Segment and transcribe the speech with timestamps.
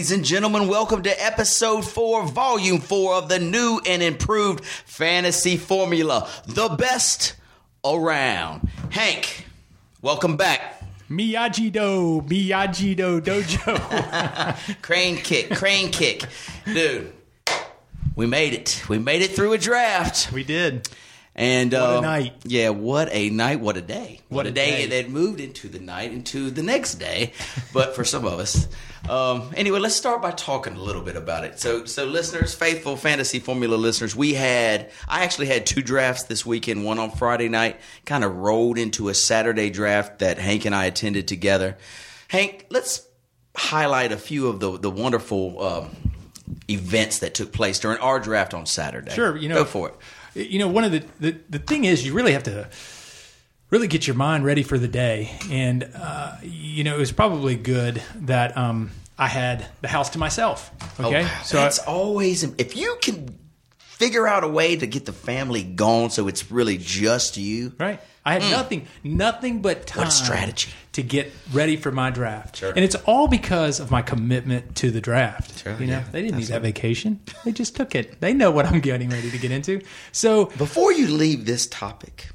[0.00, 5.58] Ladies and gentlemen, welcome to episode four, volume four of the new and improved fantasy
[5.58, 7.34] formula, the best
[7.84, 8.66] around.
[8.88, 9.44] Hank,
[10.00, 10.82] welcome back.
[11.10, 14.56] Miyagi Do, Miyagi Do Dojo.
[14.82, 16.24] Crane kick, crane kick.
[16.64, 17.12] Dude,
[18.16, 18.82] we made it.
[18.88, 20.32] We made it through a draft.
[20.32, 20.88] we did.
[21.34, 22.34] And What a um, night.
[22.44, 24.20] Yeah, what a night, what a day.
[24.28, 25.02] What, What a day, day.
[25.02, 27.32] that moved into the night, into the next day.
[27.72, 28.66] But for some of us.
[29.08, 31.60] Um, anyway, let's start by talking a little bit about it.
[31.60, 36.44] So so listeners, faithful fantasy formula listeners, we had I actually had two drafts this
[36.44, 40.74] weekend, one on Friday night, kind of rolled into a Saturday draft that Hank and
[40.74, 41.78] I attended together.
[42.28, 43.06] Hank, let's
[43.56, 46.12] highlight a few of the the wonderful um,
[46.68, 49.12] events that took place during our draft on Saturday.
[49.14, 49.56] Sure, you know.
[49.56, 49.94] Go for it.
[50.34, 52.68] You know, one of the, the the thing is, you really have to
[53.70, 57.56] really get your mind ready for the day, and uh, you know, it was probably
[57.56, 60.70] good that um, I had the house to myself.
[61.00, 63.36] Okay, Oh, so I- that's always if you can
[64.00, 67.74] figure out a way to get the family gone so it's really just you.
[67.78, 68.00] Right.
[68.24, 68.50] I had hmm.
[68.50, 70.04] nothing, nothing but time.
[70.04, 70.70] What strategy.
[70.92, 72.70] to get ready for my draft, Sure.
[72.70, 75.62] and it's all because of my commitment to the draft.
[75.62, 76.04] Sure, you know, yeah.
[76.12, 78.20] they didn't need that vacation; they just took it.
[78.20, 79.80] They know what I'm getting ready to get into.
[80.12, 82.28] So, Before you leave this topic,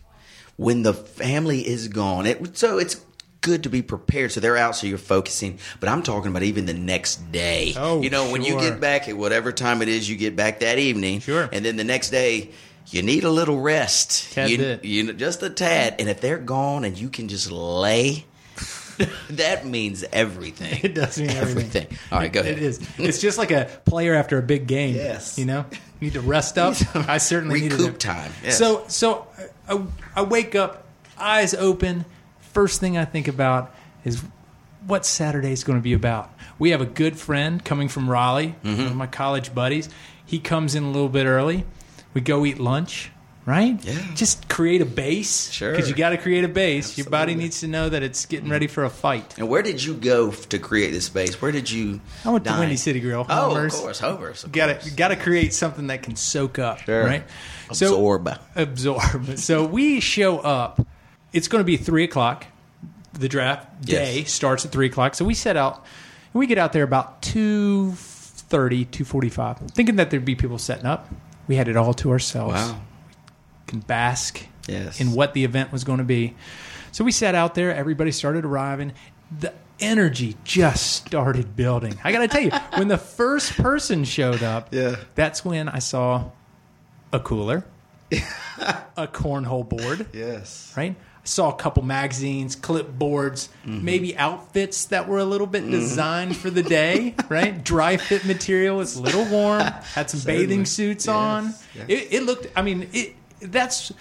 [0.58, 3.00] when the family is gone, it so it's
[3.46, 4.32] good to be prepared.
[4.32, 5.60] So they're out, so you're focusing.
[5.80, 7.74] But I'm talking about even the next day.
[7.78, 10.60] Oh, you know, when you get back at whatever time it is you get back
[10.62, 11.20] that evening.
[11.20, 11.48] Sure.
[11.54, 12.52] And then the next day.
[12.88, 14.86] You need a little rest, Tad you, bit.
[14.86, 15.96] you know, just a tad.
[15.98, 18.26] And if they're gone and you can just lay,
[19.32, 20.82] that means everything.
[20.84, 21.88] It does mean everything.
[22.12, 22.54] All right, go ahead.
[22.60, 22.88] It is.
[23.00, 24.94] It's just like a player after a big game.
[24.94, 25.36] Yes.
[25.40, 25.66] You know,
[26.00, 26.76] need to rest up.
[26.96, 28.00] I certainly needed Recoup it.
[28.00, 28.60] time, yes.
[28.60, 29.28] So, so
[29.68, 29.84] I,
[30.16, 30.86] I wake up,
[31.18, 32.06] eyes open.
[32.56, 34.24] First thing I think about is
[34.88, 36.34] what Saturday's going to be about.
[36.58, 38.78] We have a good friend coming from Raleigh, Mm-hmm.
[38.78, 39.90] one of my college buddies.
[40.26, 41.66] He comes in a little bit early.
[42.14, 43.12] We go eat lunch.
[43.46, 43.78] Right?
[43.86, 43.94] Yeah.
[44.16, 45.52] Just create a base.
[45.52, 45.70] Sure.
[45.72, 46.98] Because you got to create a base.
[46.98, 49.38] Your body needs to know that it's getting ready for a fight.
[49.38, 51.40] And where did you go to create this base?
[51.40, 52.00] Where did you?
[52.24, 52.60] I went to dine?
[52.62, 53.24] Windy City Grill.
[53.30, 53.76] Oh, Homers.
[53.76, 54.44] of course, Hovers.
[54.46, 57.04] of Got to got to create something that can soak up, Sure.
[57.06, 57.24] right?
[57.70, 58.30] Absorb.
[58.30, 59.26] So, absorb.
[59.38, 60.80] So we show up.
[61.36, 62.46] It's going to be three o'clock.
[63.14, 64.32] The draft day Yes.
[64.32, 65.16] starts at three o'clock.
[65.16, 65.76] So we set out.
[66.34, 71.10] and We get out there about 2.30, 2.45, thinking that there'd be people setting up.
[71.48, 72.56] We had it all to ourselves.
[72.56, 72.80] Wow.
[73.68, 75.00] Can bask Yes.
[75.00, 76.36] in what the event was going to be.
[76.92, 77.74] So we sat out there.
[77.74, 78.94] Everybody started arriving.
[79.40, 81.98] The energy just started building.
[82.04, 84.96] I got to tell you, when the first person showed up, Yeah.
[85.16, 86.32] that's when I saw
[87.14, 87.66] a cooler,
[88.98, 90.74] a cornhole board, Yes.
[90.76, 90.96] right?
[91.26, 93.84] Saw a couple magazines, clipboards, Mm-hmm.
[93.84, 97.64] maybe outfits that were a little bit designed for the day, right?
[97.64, 99.62] Dry fit material was a little warm,
[99.96, 101.54] had some bathing suits on.
[101.74, 101.86] yes.
[101.88, 103.92] It, it looked, I mean, it that's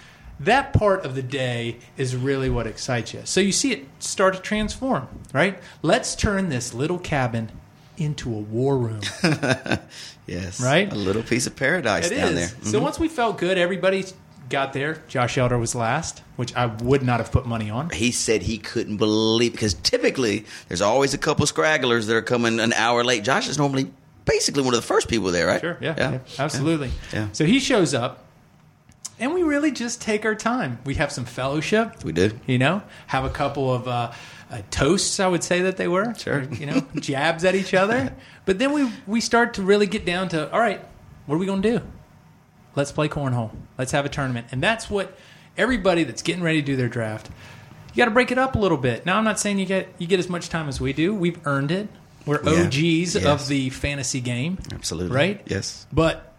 [0.41, 3.21] that part of the day is really what excites you.
[3.25, 5.57] So you see it start to transform, right?
[5.81, 7.51] Let's turn this little cabin
[7.97, 9.01] into a war room.
[10.27, 10.59] Yes.
[10.59, 10.91] Right?
[10.91, 12.35] A little piece of paradise It down is.
[12.35, 12.47] there.
[12.47, 12.69] Mm-hmm.
[12.71, 14.03] So once we felt good, everybody
[14.49, 15.01] got there.
[15.07, 17.89] Josh Elder was last, which I would not have put money on.
[17.89, 22.59] he said he couldn't believe because typically there's always a couple scragglers that are coming
[22.59, 23.23] an hour late.
[23.23, 23.91] Josh is normally
[24.25, 25.61] basically one of the first people there, right?
[25.61, 26.91] Sure, yeah, yeah, absolutely.
[27.13, 27.27] Yeah.
[27.31, 28.25] So he shows up,
[29.19, 30.79] and we really just take our time.
[30.85, 32.03] We have some fellowship.
[32.03, 32.31] We do.
[32.45, 34.11] You know, have a couple of uh,
[34.51, 35.19] uh, toasts.
[35.19, 36.13] I would say that they were.
[36.15, 36.43] Sure.
[36.43, 38.13] You know, jabs at each other.
[38.45, 40.79] But then we we start to really get down to all right.
[41.25, 41.85] What are we going to do?
[42.75, 43.51] Let's play cornhole.
[43.77, 45.17] Let's have a tournament, and that's what
[45.57, 47.29] everybody that's getting ready to do their draft.
[47.93, 49.05] You got to break it up a little bit.
[49.05, 51.13] Now, I'm not saying you get you get as much time as we do.
[51.15, 51.87] We've earned it.
[52.25, 52.63] We're Yeah.
[52.65, 53.23] OGs Yes.
[53.25, 54.57] of the fantasy game.
[54.73, 55.15] Absolutely.
[55.15, 55.41] Right?
[55.45, 55.85] Yes.
[55.93, 56.33] But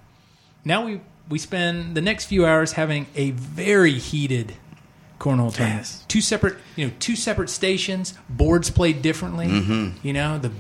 [0.65, 4.53] now we we spend the next few hours having a very heated
[5.19, 5.81] cornhole tournament.
[5.87, 6.05] Yes.
[6.09, 8.13] Two separate, you know, two separate stations.
[8.29, 9.47] Boards played differently.
[9.47, 10.07] Mm-hmm.
[10.07, 10.51] You know, the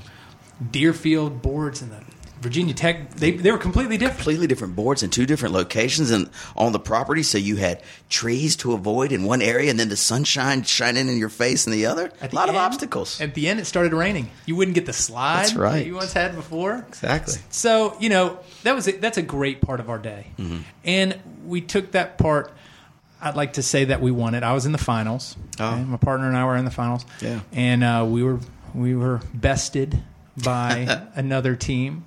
[0.70, 2.00] Deerfield boards and the
[2.40, 3.10] Virginia Tech.
[3.14, 4.18] They they were completely different.
[4.18, 7.22] completely different boards in two different locations and on the property.
[7.22, 11.16] So you had trees to avoid in one area, and then the sunshine shining in
[11.18, 12.12] your face in the other.
[12.20, 13.20] A lot of obstacles.
[13.20, 14.30] At the end, it started raining.
[14.46, 15.78] You wouldn't get the slide That's right.
[15.78, 16.84] that you once had before.
[16.88, 17.34] exactly.
[17.50, 20.58] So you know that was a, that's a great part of our day, Mm-hmm.
[20.84, 22.52] and we took that part.
[23.18, 24.42] I'd like to say that we won it.
[24.42, 25.36] I was in the finals.
[25.58, 25.72] Oh.
[25.72, 25.82] Okay?
[25.84, 27.06] My partner and I were in the finals.
[27.22, 27.40] Yeah.
[27.52, 28.40] and uh, we were
[28.74, 30.02] we were bested
[30.42, 32.04] by another team,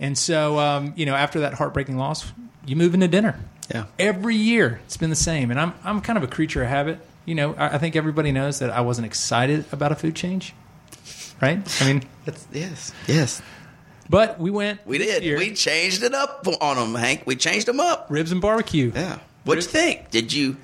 [0.00, 2.32] and so um, you know after that heartbreaking loss,
[2.66, 3.38] you move into dinner.
[3.72, 3.84] Yeah.
[3.98, 6.98] Every year it's been the same, and I'm I'm kind of a creature of habit.
[7.24, 10.54] You know, I, I think everybody knows that I wasn't excited about a food change,
[11.40, 11.60] right?
[11.80, 12.92] I mean, That's, yes.
[13.06, 13.40] Yes.
[14.10, 14.84] but we went.
[14.86, 15.22] We did.
[15.22, 15.38] year.
[15.38, 17.22] We changed it up on them, Hank.
[17.24, 18.06] We changed them up.
[18.10, 18.90] ribs and barbecue.
[18.94, 19.20] Yeah.
[19.44, 20.10] What do you think?
[20.10, 20.56] Did you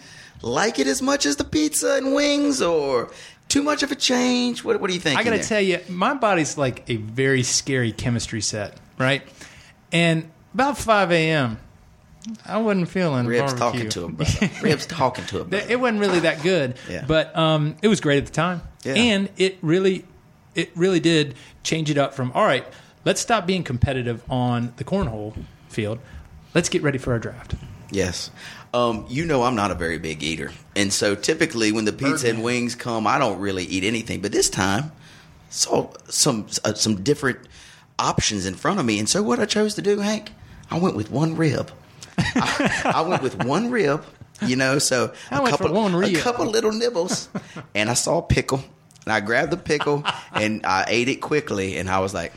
[0.43, 3.11] like it as much as the pizza and wings, or
[3.49, 4.63] too much of a change?
[4.65, 5.19] What What do you think?
[5.19, 9.23] I got to tell you, my body's like a very scary chemistry set, right?
[9.93, 11.59] And about 5 a.m.,
[12.45, 13.89] I wasn't feeling Ribs barbecue.
[13.89, 14.51] talking to him, brother.
[14.63, 15.55] Ribs talking to him.
[15.55, 17.05] It wasn't really that good, Yeah.
[17.07, 18.95] but um, it was great at the time, Yeah.
[18.95, 20.05] and it really,
[20.55, 22.67] it really did change it up from all right.
[23.05, 25.35] Let's stop being competitive on the cornhole
[25.71, 26.01] field.
[26.55, 27.55] Let's get ready for our draft.
[27.91, 28.31] Yes.
[28.75, 32.29] Um, you know I'm not a very big eater, and so typically when the pizza
[32.29, 34.21] and wings come, I don't really eat anything.
[34.21, 34.93] But this time,
[35.49, 37.39] saw some uh, some different
[37.99, 40.33] options in front of me, and so what I chose to do, Hank,
[40.71, 41.71] I went with one rib.
[42.19, 44.05] I, I went with one rib,
[44.43, 44.79] you know.
[44.79, 47.29] So I a couple, a couple little nibbles,
[47.75, 48.63] and I saw a pickle,
[49.05, 52.33] and I grabbed the pickle, and I ate it quickly, and I was like.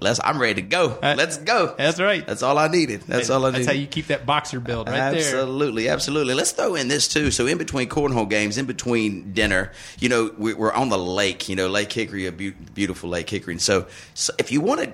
[0.00, 0.20] Let's.
[0.22, 0.98] I'm ready to go.
[1.02, 1.74] Uh, Let's go.
[1.78, 2.26] that's right.
[2.26, 3.02] That's all I needed.
[3.02, 3.66] That's all I needed.
[3.66, 5.20] That's how you keep that boxer build right there.
[5.20, 6.34] absolutely, absolutely.
[6.34, 7.30] Let's throw in this too.
[7.30, 11.48] So, in between cornhole games, in between dinner, you know, we- we're on the lake.
[11.48, 13.54] You know, Lake Hickory, a beau- beautiful Lake Hickory.
[13.54, 14.92] And so, so if you want to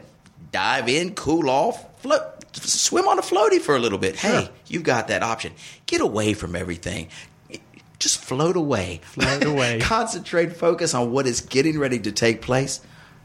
[0.52, 4.17] dive in, cool off, float, swim on a floaty for a little bit.
[4.17, 5.52] Hey, you've got that option.
[5.87, 7.08] Get away from everything.
[7.99, 9.00] Just float away.
[9.02, 9.79] Float away.
[9.82, 12.81] Concentrate, focus on what is getting ready to take place.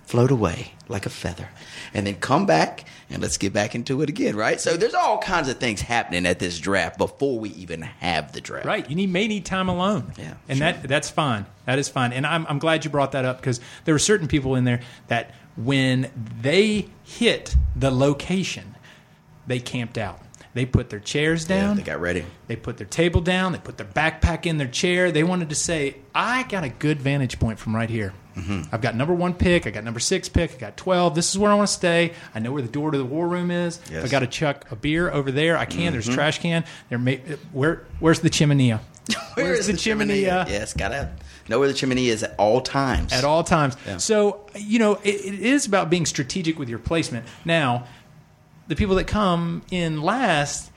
[0.06, 1.50] Float away like a feather.
[1.94, 4.62] And then come back and let's get back into it again, right?
[4.62, 8.42] So there's all kinds of things happening at this draft before we even have the
[8.42, 8.66] draft.
[8.66, 8.88] Right.
[8.90, 10.13] You need may need time alone.
[10.18, 11.46] Yeah, And that that's fine.
[11.66, 12.13] That is fine.
[12.13, 14.81] And I'm I'm glad you brought that up because there were certain people in there
[15.07, 16.12] that when
[16.42, 18.75] they hit the location,
[19.48, 20.19] they camped out.
[20.56, 21.75] They put their chairs Yeah, down.
[21.78, 22.25] they got ready.
[22.48, 23.52] They put their table down.
[23.52, 25.12] They put their backpack in their chair.
[25.12, 28.13] They wanted to say, I got a good vantage point from right here.
[28.38, 28.74] Mm-hmm.
[28.74, 29.68] I've got number one pick.
[29.68, 30.54] I got number six pick.
[30.56, 31.13] I got 12.
[31.13, 32.13] This is where I want to stay.
[32.34, 33.80] I know where the door to the war room is.
[33.84, 33.92] Yes.
[33.98, 34.06] Mm-hmm.
[34.06, 35.92] I got to chuck a beer over there, I can.
[35.92, 36.63] There's a trash can.
[36.90, 37.18] There may,
[37.51, 38.74] where, where's the chimney?
[39.36, 40.22] Where's is the chimney?
[40.22, 41.12] Yes, gotta
[41.48, 43.13] know where the chimney is at all times.
[43.13, 43.78] at all times.
[43.86, 43.98] Yeah.
[43.98, 47.28] So, you know, it, it is about being strategic with your placement.
[47.44, 47.86] Now,
[48.67, 50.71] the people that come in last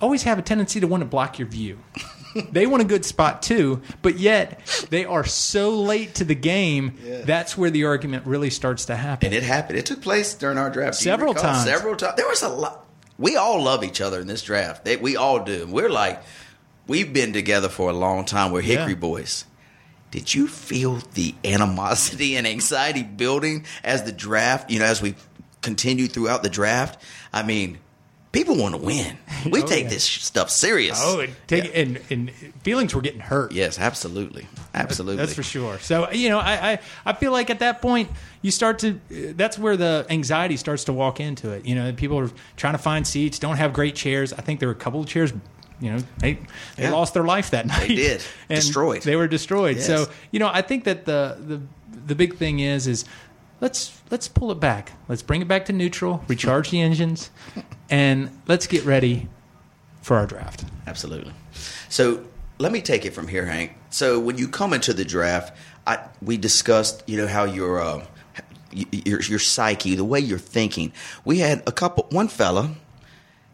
[0.00, 1.78] always have a tendency to want to block your view.
[2.52, 6.96] they want a good spot too, but yet they are so late to the game.
[7.04, 7.22] Yeah.
[7.22, 9.26] That's where the argument really starts to happen.
[9.26, 9.78] And it happened.
[9.78, 10.96] It took place during our draft.
[10.96, 11.64] Several times.
[11.64, 12.16] Several times.
[12.16, 12.86] There was a lot.
[13.18, 14.84] We all love each other in this draft.
[14.84, 15.66] They, we all do.
[15.68, 16.22] We're like,
[16.86, 18.52] we've been together for a long time.
[18.52, 18.98] We're Hickory Yeah.
[18.98, 19.44] boys.
[20.12, 25.14] Did you feel the animosity and anxiety building as the draft, you know, as we
[25.60, 27.02] continued throughout the draft?
[27.38, 27.78] I mean,
[28.32, 29.16] people want to win.
[29.48, 29.90] We Oh, take yeah.
[29.90, 30.98] this stuff serious.
[31.00, 31.80] oh, and, take, Yeah.
[31.82, 32.30] and, and
[32.64, 33.52] feelings were getting hurt.
[33.52, 34.48] Yes, absolutely.
[34.74, 35.16] Absolutely.
[35.16, 35.78] That's for sure.
[35.78, 38.10] So you know, I, I I feel like at that point
[38.42, 39.00] you start to.
[39.08, 41.64] That's where the anxiety starts to walk into it.
[41.66, 44.32] You know, people are trying to find seats, don't have great chairs.
[44.32, 45.32] I think there were a couple of chairs.
[45.80, 46.32] You know, they
[46.74, 46.90] they Yeah.
[46.90, 47.86] lost their life that night.
[47.88, 48.20] did.
[48.50, 49.02] And Destroyed.
[49.02, 49.76] They were destroyed.
[49.76, 49.86] Yes.
[49.86, 51.60] So you know, I think that the the
[52.06, 53.04] the big thing is is
[53.60, 54.92] let's let's pull it back.
[55.08, 57.30] Let's bring it back to neutral, recharge the engines,
[57.90, 59.28] and let's get ready
[60.02, 60.64] for our draft.
[60.86, 61.32] Absolutely.
[61.88, 62.24] So
[62.58, 63.72] let me take it from here, Hank.
[63.90, 68.04] So when you come into the draft, I, we discussed, you know, how your uh,
[68.72, 70.92] your your psyche, the way you're thinking.
[71.24, 72.06] We had a couple.
[72.10, 72.74] One fella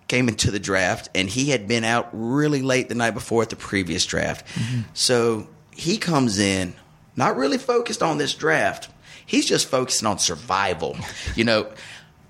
[0.08, 3.50] came into the draft, and he had been out really late the night before at
[3.50, 4.46] the previous draft.
[4.92, 6.75] So he comes in,
[7.16, 8.90] not really focused on this draft.
[9.26, 10.96] He's just focusing on survival.
[11.36, 11.72] You know,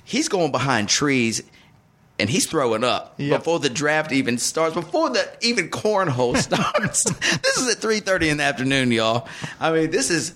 [0.05, 1.43] he's going behind trees
[2.19, 3.41] and he's throwing up Yep.
[3.41, 7.05] before the draft even starts, before the even cornhole starts.
[7.05, 9.27] this is at three thirty in the afternoon, y'all.
[9.61, 10.35] I mean, this is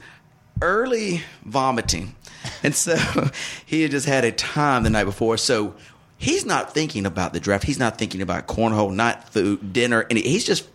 [0.61, 2.15] early vomiting,
[2.63, 2.97] and so
[3.67, 5.37] he had just had a time the night before.
[5.37, 5.75] So
[6.17, 7.65] he's not thinking about the draft.
[7.65, 10.69] He's not thinking about cornhole, not food, dinner, and he's just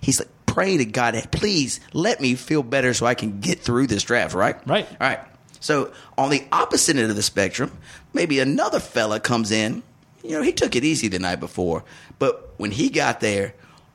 [0.00, 3.86] he's like praying to God, please let me feel better so I can get through
[3.86, 4.56] this draft, right?
[4.66, 4.86] Right.
[4.90, 5.20] All right.
[5.60, 7.76] So on the opposite end of the spectrum,
[8.12, 9.82] maybe another fella comes in.
[10.24, 11.84] You know, he took it easy the night before,
[12.18, 13.54] but when he got there,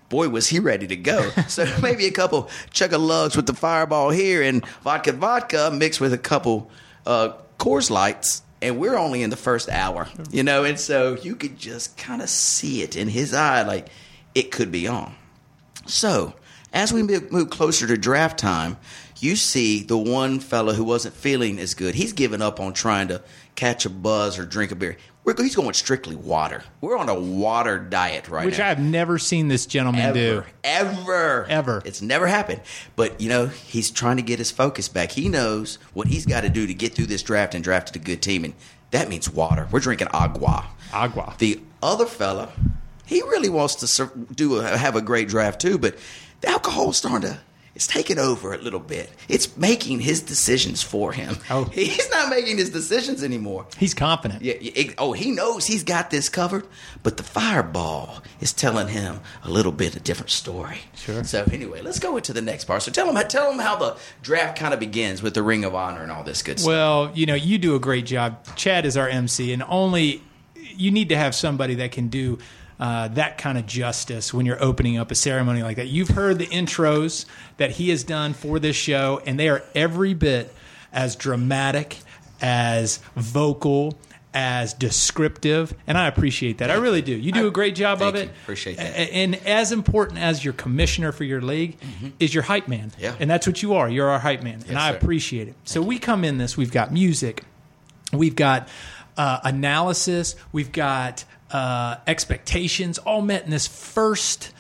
[0.10, 1.30] boy, was he ready to go.
[1.48, 6.00] so maybe a couple chug of lugs with the fireball here and vodka vodka mixed
[6.00, 6.70] with a couple
[7.06, 8.42] uh, Coors Lights.
[8.62, 12.22] And we're only in the first hour, you know, and so you could just kind
[12.22, 13.90] of see it in his eye, like
[14.34, 15.14] it could be on.
[15.86, 16.34] So,
[16.74, 18.78] as we move closer to draft time,
[19.26, 21.96] you see the one fellow who wasn't feeling as good.
[21.96, 23.22] He's given up on trying to
[23.56, 24.98] catch a buzz or drink a beer.
[25.24, 26.64] We're, he's going strictly water.
[26.82, 28.70] We're on a water diet right Which now.
[28.70, 30.44] Which I've never seen this gentleman do.
[30.64, 31.82] Ever, ever, Ever.
[31.84, 32.62] It's never happened.
[32.96, 35.12] But you know, he's trying to get his focus back.
[35.12, 38.00] He knows what he's got to do to get through this draft and draft a
[38.00, 38.54] good team, and
[38.92, 39.68] that means water.
[39.72, 40.68] We're drinking agua.
[40.94, 41.34] Agua.
[41.40, 42.52] The other fella,
[43.08, 45.98] he really wants to do a, have a great draft too, but
[46.42, 47.40] the alcohol's starting to.
[47.76, 49.10] It's taking over a little bit.
[49.28, 51.36] It's making his decisions for him.
[51.50, 51.66] Oh.
[51.74, 53.66] He's not making his decisions anymore.
[53.78, 54.42] He's confident.
[54.42, 56.66] Yeah, it- oh, he knows he's got this covered,
[57.04, 60.78] but the fireball is telling him a little bit a different story.
[60.96, 61.24] Sure.
[61.26, 62.82] So anyway, let's go into the next part.
[62.82, 65.76] So tell him, tell him how the draft kind of begins with the Ring of
[65.76, 66.70] Honor and all this good stuff.
[66.70, 68.38] Well, you know, you do a great job.
[68.56, 70.22] Chad is our MC, and only
[70.56, 72.38] you need to have somebody that can do
[72.80, 75.88] uh, that kind of justice when you're opening up a ceremony like that.
[75.88, 77.26] You've heard the intros
[77.58, 80.54] that he has done for this show, and they are every bit
[80.92, 81.98] as dramatic,
[82.42, 83.98] as vocal.
[84.38, 86.70] As descriptive, and I appreciate that.
[86.70, 87.16] I really do.
[87.16, 88.28] You do a great job Thank of you.
[88.28, 88.34] it.
[88.44, 88.84] Appreciate that.
[88.84, 91.78] And as important as your commissioner for your league
[92.20, 92.90] is your hype man.
[92.90, 93.02] Mm-hmm.
[93.02, 93.16] Yeah.
[93.18, 93.90] And that's what you are.
[93.90, 94.62] You're our hype man.
[94.68, 94.98] and I sir.
[94.98, 95.56] appreciate it.
[95.64, 97.44] So we come in this, we've got music,
[98.12, 98.68] we've got
[99.16, 104.52] uh, analysis, we've got uh, expectations, all met in this first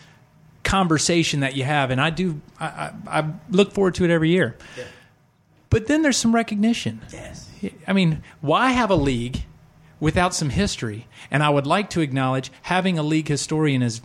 [0.63, 1.91] conversation that you have.
[1.91, 4.57] And I do, I, I, I look forward to it every year.
[5.69, 7.01] But then there's some recognition.
[7.11, 7.49] yes.
[7.87, 9.43] I mean, why have a league
[9.99, 11.07] without some history?
[11.31, 14.01] And I would like to acknowledge having a league historian is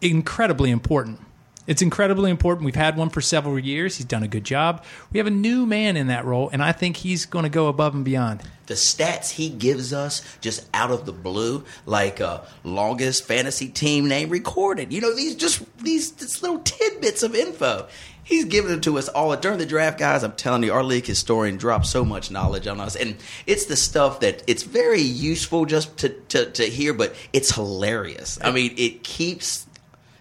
[0.00, 1.20] incredibly important.
[1.66, 2.66] It's incredibly important.
[2.66, 3.96] We've had one for several years.
[3.96, 4.84] He's done a good job.
[5.12, 7.68] We have a new man in that role, and I think he's going to go
[7.68, 8.42] above and beyond.
[8.66, 14.08] the stats he gives us just out of the blue, like uh, longest fantasy team
[14.08, 14.92] name recorded.
[14.92, 17.86] You know, these just these, these little tidbits of info.
[18.22, 20.22] He's giving it to us all during the draft, guys.
[20.22, 23.16] I'm telling you, our league historian dropped so much knowledge on us, and
[23.46, 28.38] it's the stuff that it's very useful just to to, to hear, but it's hilarious.
[28.42, 29.66] I mean, it keeps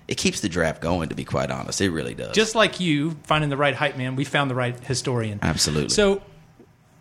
[0.08, 1.10] it keeps the draft going.
[1.10, 2.36] To be quite honest, it really does.
[2.36, 5.40] Just like you finding the right hype man, we found the right historian.
[5.42, 5.90] Absolutely.
[5.90, 6.22] So,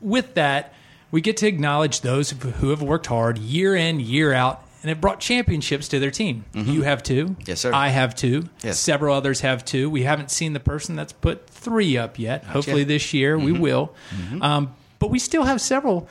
[0.01, 0.75] with that,
[1.11, 5.01] we get to acknowledge those who have worked hard year in, year out, and have
[5.01, 6.45] brought championships to their team.
[6.55, 7.27] You have two.
[7.27, 7.43] Mm-hmm.
[7.47, 7.73] Yes, sir.
[7.73, 8.49] I have two.
[8.65, 8.79] Yes.
[8.81, 9.89] Several others have two.
[9.89, 12.45] We haven't seen the person that's put three up yet.
[12.45, 12.89] Hopefully, yet.
[12.89, 13.61] this year we Mm-hmm.
[13.63, 13.95] will.
[14.41, 16.09] Um, but we still have several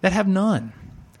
[0.00, 0.72] that have none,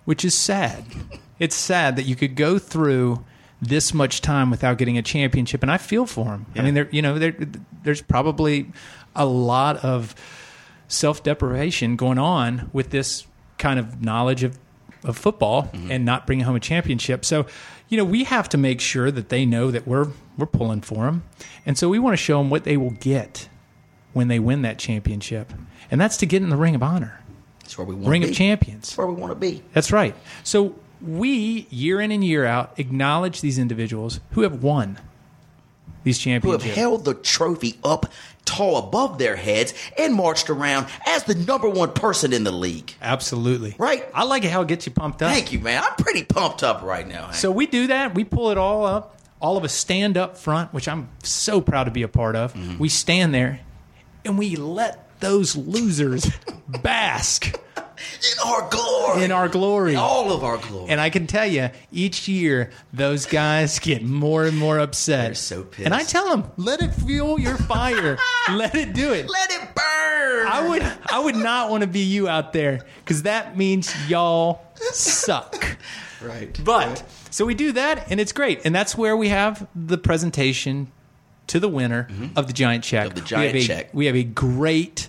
[0.06, 0.84] which is sad.
[1.38, 3.22] it's sad that you could go through
[3.60, 6.46] this much time without getting a championship, and I feel for them.
[6.54, 7.34] I mean, there, you know, there,
[7.82, 8.70] there's probably
[9.16, 10.14] a lot of
[10.86, 13.26] self deprivation going on with this
[13.58, 14.58] kind of knowledge of,
[15.04, 15.90] of football mm-hmm.
[15.90, 17.24] and not bringing home a championship.
[17.24, 17.46] So,
[17.88, 21.06] you know, we have to make sure that they know that we're we're pulling for
[21.06, 21.24] them,
[21.66, 23.48] and so we want to show them what they will get
[24.12, 25.52] when they win that championship,
[25.90, 27.20] and that's to get in the Ring of Honor,
[27.60, 28.34] That's where we want Ring to of.
[28.34, 28.82] Champions.
[28.88, 29.64] That's where we want to be.
[29.72, 30.14] That's right.
[30.44, 34.98] So we, year in and year out, acknowledge these individuals who have won
[36.04, 38.06] these championships, who have held the trophy up
[38.44, 42.94] tall above their heads and marched around as the number one person in the league.
[43.02, 43.74] Absolutely.
[43.78, 44.06] Right.
[44.14, 45.30] I like it how it gets you pumped up.
[45.30, 45.82] Thank you, man.
[45.84, 47.30] I'm pretty pumped up right now.
[47.32, 48.14] So we do that.
[48.14, 49.18] We pull it all up.
[49.40, 52.54] All of us stand up front, which I'm so proud to be a part of.
[52.54, 52.78] Mm-hmm.
[52.78, 53.60] We stand there
[54.24, 56.30] and we let those losers
[56.82, 57.60] bask
[58.32, 59.96] in our glory, in our glory.
[59.96, 60.90] all of our glory.
[60.90, 65.26] And I can tell you, each year those guys get more and more upset.
[65.26, 65.86] They're so pissed.
[65.86, 68.18] And I tell them, let it fuel your fire.
[68.50, 69.28] let it do it.
[69.28, 70.46] Let it burn.
[70.46, 74.62] I would, I would not want to be you out there because that means y'all
[74.92, 75.76] suck.
[76.22, 76.58] right.
[76.64, 80.90] But so we do that, and it's great, and that's where we have the presentation
[81.48, 83.08] to the winner of the giant check.
[83.08, 83.18] Mm-hmm.
[83.18, 83.94] Of the giant we have a, check.
[83.94, 85.08] We have a great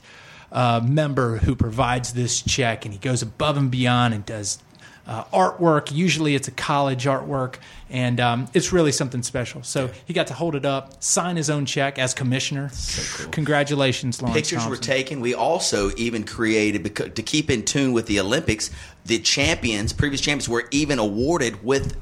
[0.52, 4.60] uh, member who provides this check, and he goes above and beyond and does.
[5.08, 5.92] Uh, artwork.
[5.92, 7.56] Usually, it's a college artwork,
[7.90, 9.64] and um, it's really something special.
[9.64, 12.70] So he got to hold it up, sign his own check as commissioner.
[13.16, 13.32] cool.
[13.32, 14.38] Congratulations, Lawrence.
[14.38, 15.20] Pictures were taken.
[15.20, 18.70] We also even created becau- to keep in tune with the Olympics.
[19.06, 21.98] The champions, previous champions, were even awarded with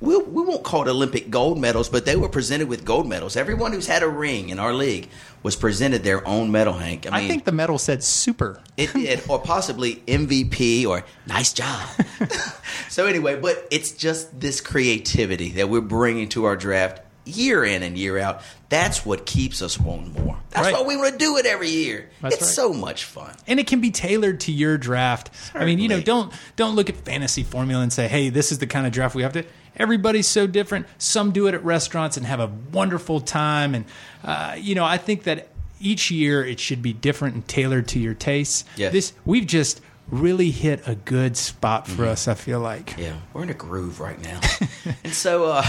[0.00, 3.36] we'll, we won't call it Olympic gold medals, but they were presented with gold medals.
[3.36, 5.08] Everyone who's had a ring in our league
[5.42, 7.06] was presented their own medal, Hank.
[7.06, 8.60] I, mean, I think the medal said super.
[8.76, 11.88] it did, or possibly MVP or nice job.
[12.88, 17.82] so anyway, but it's just this creativity that we're bringing to our draft year in
[17.82, 18.40] and year out.
[18.68, 20.38] That's what keeps us wanting more.
[20.50, 20.74] That's Right.
[20.74, 22.08] why we want to do it every year.
[22.22, 22.50] That's it's right.
[22.54, 23.34] so much fun.
[23.46, 25.30] and it can be tailored to your draft.
[25.54, 28.58] I mean, you know, don't don't look at fantasy formula and say, "Hey, this is
[28.58, 29.44] the kind of draft we have to."
[29.76, 30.86] Everybody's so different.
[30.98, 33.84] Some do it at restaurants and have a wonderful time, and
[34.24, 35.48] uh, you know, I think that
[35.80, 38.64] each year it should be different and tailored to your tastes.
[38.76, 38.92] Yes.
[38.92, 42.26] This we've just really hit a good spot for us.
[42.28, 42.94] I feel like.
[42.96, 44.40] Yeah, we're in a groove right now.
[45.04, 45.66] and so, uh,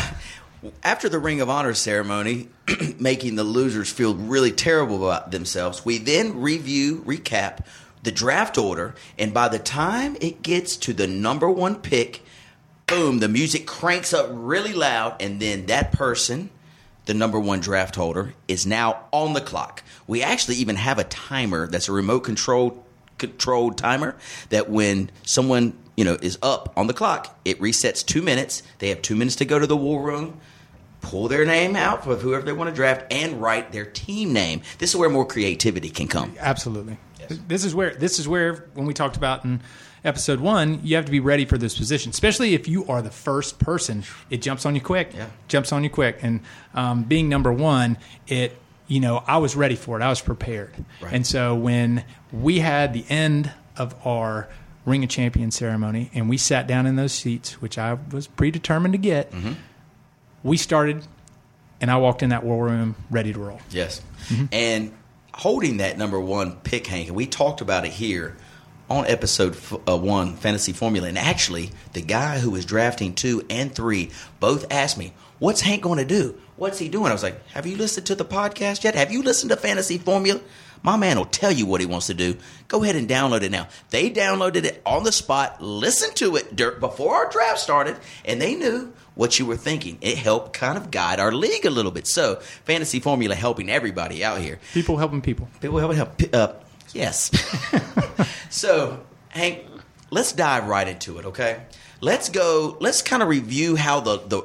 [0.83, 2.49] after the Ring of Honor ceremony,
[2.99, 7.65] making the losers feel really terrible about themselves, we then review, recap
[8.03, 12.23] the draft order, and by the time it gets to the number one pick,
[12.85, 16.49] boom, the music cranks up really loud, and then that person,
[17.05, 19.83] the number one draft holder, is now on the clock.
[20.07, 22.83] We actually even have a timer that's a remote control
[23.17, 24.15] controlled timer
[24.49, 28.63] that when someone you know is up on the clock, it resets two minutes.
[28.79, 30.39] They have two minutes to go to the war room,
[31.01, 34.61] pull their name out for whoever they want to draft, and write their team name.
[34.77, 36.35] This is where more creativity can come.
[36.39, 36.97] Absolutely.
[37.47, 39.59] This is where this is where when we talked about in
[40.05, 43.11] episode one, you have to be ready for this position, especially if you are the
[43.11, 44.03] first person.
[44.29, 45.11] It jumps on you quick.
[45.13, 45.27] Yeah.
[45.49, 46.39] Jumps on you quick, and
[46.73, 48.55] um, being number one, it
[48.87, 50.03] you know I was ready for it.
[50.03, 51.11] I was prepared, Right.
[51.11, 54.47] and so when we had the end of our
[54.87, 58.93] Ring of Champion ceremony, and we sat down in those seats, which I was predetermined
[58.93, 59.53] to get, Mm-hmm.
[60.43, 61.05] we started,
[61.81, 63.59] and I walked in that war room ready to roll.
[63.69, 64.01] Yes.
[64.51, 64.93] And
[65.33, 68.35] holding that number one pick, Hank, and we talked about it here
[68.89, 71.07] on episode f- uh, one, Fantasy Formula.
[71.09, 75.83] And actually, the guy who was drafting two and three both asked me, What's Hank
[75.83, 76.35] going to do?
[76.55, 77.07] What's he doing?
[77.07, 78.95] I was like, Have you listened to the podcast yet?
[78.95, 80.39] Have you listened to Fantasy Formula?
[80.83, 82.37] My man will tell you what he wants to do.
[82.67, 83.67] Go ahead and download it now.
[83.89, 88.55] They downloaded it on the spot, listened to it before our draft started, and they
[88.55, 89.97] knew what you were thinking.
[90.01, 92.07] It helped kind of guide our league a little bit.
[92.07, 92.35] So,
[92.65, 94.59] Fantasy Formula helping everybody out here.
[94.73, 95.49] People helping people.
[95.59, 96.21] People helping help.
[96.33, 96.53] Uh,
[96.93, 97.31] yes.
[98.49, 99.65] so, Hank,
[100.11, 101.25] let's dive right into it.
[101.25, 101.61] Okay.
[101.99, 102.77] Let's go.
[102.79, 104.43] Let's kind of review how the the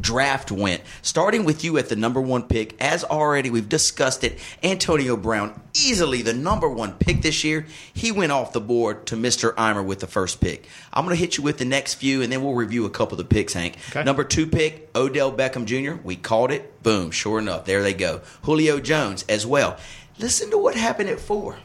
[0.00, 0.82] draft went.
[1.02, 4.38] Starting with you at the number one pick, as already we've discussed it.
[4.62, 7.66] Antonio Brown, easily the number one pick this year.
[7.92, 9.54] He went off the board to Mr.
[9.54, 10.66] Eimer with the first pick.
[10.92, 13.20] I'm going to hit you with the next few, and then we'll review a couple
[13.20, 13.76] of the picks, Hank.
[13.90, 14.04] Okay.
[14.04, 16.00] Number two pick, Odell Beckham Jr.
[16.02, 16.82] We called it.
[16.82, 17.10] Boom.
[17.10, 18.22] Sure enough, there they go.
[18.42, 19.76] Julio Jones as well.
[20.18, 21.58] Listen to what happened at four.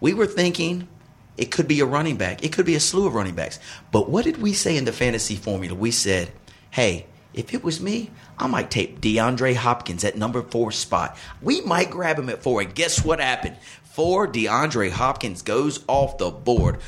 [0.00, 0.88] We were thinking
[1.36, 2.44] it could be a running back.
[2.44, 3.58] It could be a slew of running backs.
[3.90, 5.74] But what did we say in the fantasy formula?
[5.74, 6.32] We said,
[6.70, 11.16] hey, if it was me, I might take DeAndre Hopkins at number four spot.
[11.40, 12.60] We might grab him at four.
[12.60, 13.56] And guess what happened?
[13.84, 16.78] Four, DeAndre Hopkins goes off the board.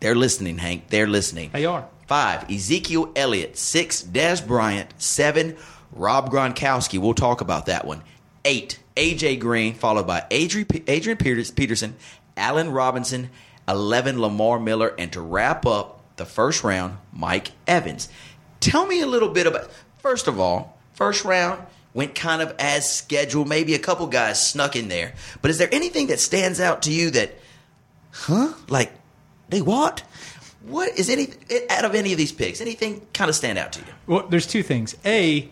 [0.00, 0.88] They're listening, Hank.
[0.88, 1.50] They're listening.
[1.52, 1.86] They are.
[2.06, 3.56] Five, Ezekiel Elliott.
[3.56, 4.92] Six, Dez Bryant.
[4.98, 5.56] Seven,
[5.92, 6.98] Rob Gronkowski.
[6.98, 8.02] We'll talk about that one.
[8.44, 11.96] Eight, AJ Green, followed by Adrian, Adrian Peterson,
[12.36, 13.30] Allen Robinson.
[13.66, 14.94] 11, Lamar Miller.
[14.98, 18.08] And to wrap up the first round, Mike Evans.
[18.70, 21.60] Tell me a little bit about, first of all, first round
[21.92, 23.48] went kind of as scheduled.
[23.48, 25.14] Maybe a couple guys snuck in there.
[25.42, 27.34] But is there anything that stands out to you that,
[28.12, 28.52] huh?
[28.68, 28.92] Like,
[29.48, 30.02] they what?
[30.66, 31.28] What is any
[31.68, 32.60] out of any of these picks?
[32.60, 33.86] Anything kind of stand out to you?
[34.06, 34.96] Well, there's two things.
[35.04, 35.48] A,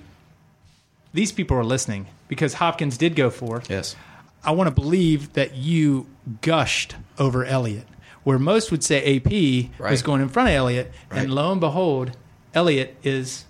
[1.13, 3.63] these people are listening because Hopkins did go for.
[3.69, 3.95] Yes.
[4.43, 6.07] I want to believe that you
[6.41, 7.87] gushed over Elliott,
[8.25, 9.91] where most would say AP Right.
[9.91, 11.21] was going in front of Elliott, Right.
[11.25, 12.17] and lo and behold,
[12.55, 13.45] Elliott is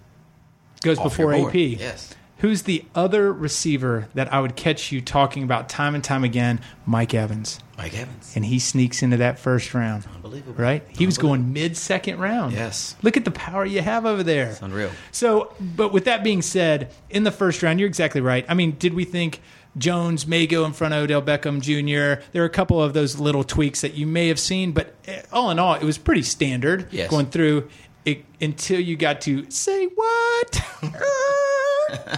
[0.83, 1.35] goes Off before.
[1.35, 1.55] AP.
[1.55, 2.15] Yes.
[2.39, 6.61] Who's the other receiver that I would catch you talking about time and time again?
[6.85, 7.61] Mike Evans.
[7.79, 8.33] Mike Evans.
[8.35, 10.07] And he sneaks into that first round.
[10.13, 10.61] Unbelievable.
[10.61, 10.83] Right?
[10.89, 12.53] He was going mid second round.
[12.55, 12.97] Yes.
[13.01, 14.51] Look at the power you have over there.
[14.51, 14.91] It's unreal.
[15.13, 18.45] So, but with that being said, in the first round, you're exactly right.
[18.49, 19.41] I mean, did we think
[19.79, 22.25] Jones may go in front of Odell Beckham Jr.?
[22.33, 25.23] There are a couple of those little tweaks that you may have seen, but eh,
[25.33, 27.09] all in all, it was pretty standard Yes.
[27.09, 27.69] going through
[28.05, 30.51] it, until you got to say what?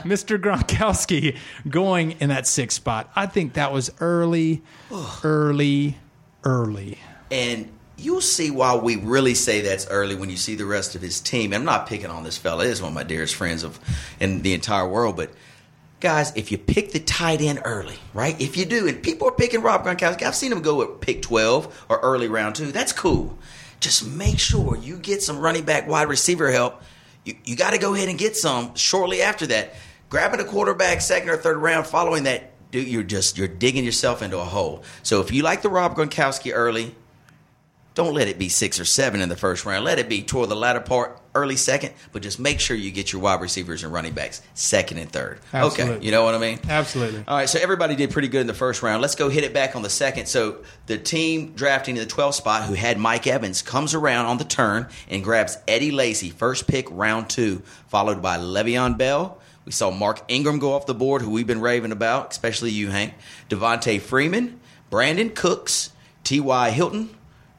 [0.05, 0.38] Mr.
[0.38, 1.37] Gronkowski
[1.68, 3.11] going in that sixth spot.
[3.16, 4.62] I think that was early,
[5.23, 5.99] early,
[6.44, 6.99] early.
[7.31, 11.03] And you'll see why we really say that's early when you see the rest of
[11.03, 11.53] his team.
[11.53, 13.79] And I'm not picking on this fella; he's one of my dearest friends of
[14.20, 15.16] in the entire world.
[15.16, 15.31] But
[16.01, 18.40] guys, if you pick the tight end early, right?
[18.40, 21.23] If you do, and people are picking Rob Gronkowski, I've seen him go at pick
[21.23, 22.73] 12 or early round two.
[22.73, 23.38] That's cool.
[23.80, 26.82] Just make sure you get some running back, wide receiver help.
[27.24, 29.74] you, you got to go ahead and get some shortly after that.
[30.08, 34.22] Grabbing a quarterback second or third round following that, dude, you're just you're digging yourself
[34.22, 34.82] into a hole.
[35.02, 36.94] So if you like the Rob Gronkowski early,
[37.94, 39.85] don't let it be six or seven in the first round.
[39.85, 43.12] Let it be toward the latter part, early second, but just make sure you get
[43.12, 45.38] your wide receivers and running backs second and third.
[45.54, 46.59] Okay, you know what I mean?
[46.68, 47.24] Absolutely.
[47.28, 49.00] All right, so everybody did pretty good in the first round.
[49.00, 50.26] Let's go hit it back on the second.
[50.26, 54.38] So the team drafting in the 12th spot who had Mike Evans comes around on
[54.38, 59.38] the turn and grabs Eddie Lacy, first pick, round two, followed by Le'Veon Bell.
[59.64, 62.90] We saw Mark Ingram go off the board, who we've been raving about, especially you,
[62.90, 63.14] Hank.
[63.48, 65.90] Devonta Freeman, Brandin Cooks,
[66.22, 66.70] T.Y.
[66.70, 67.09] Hilton,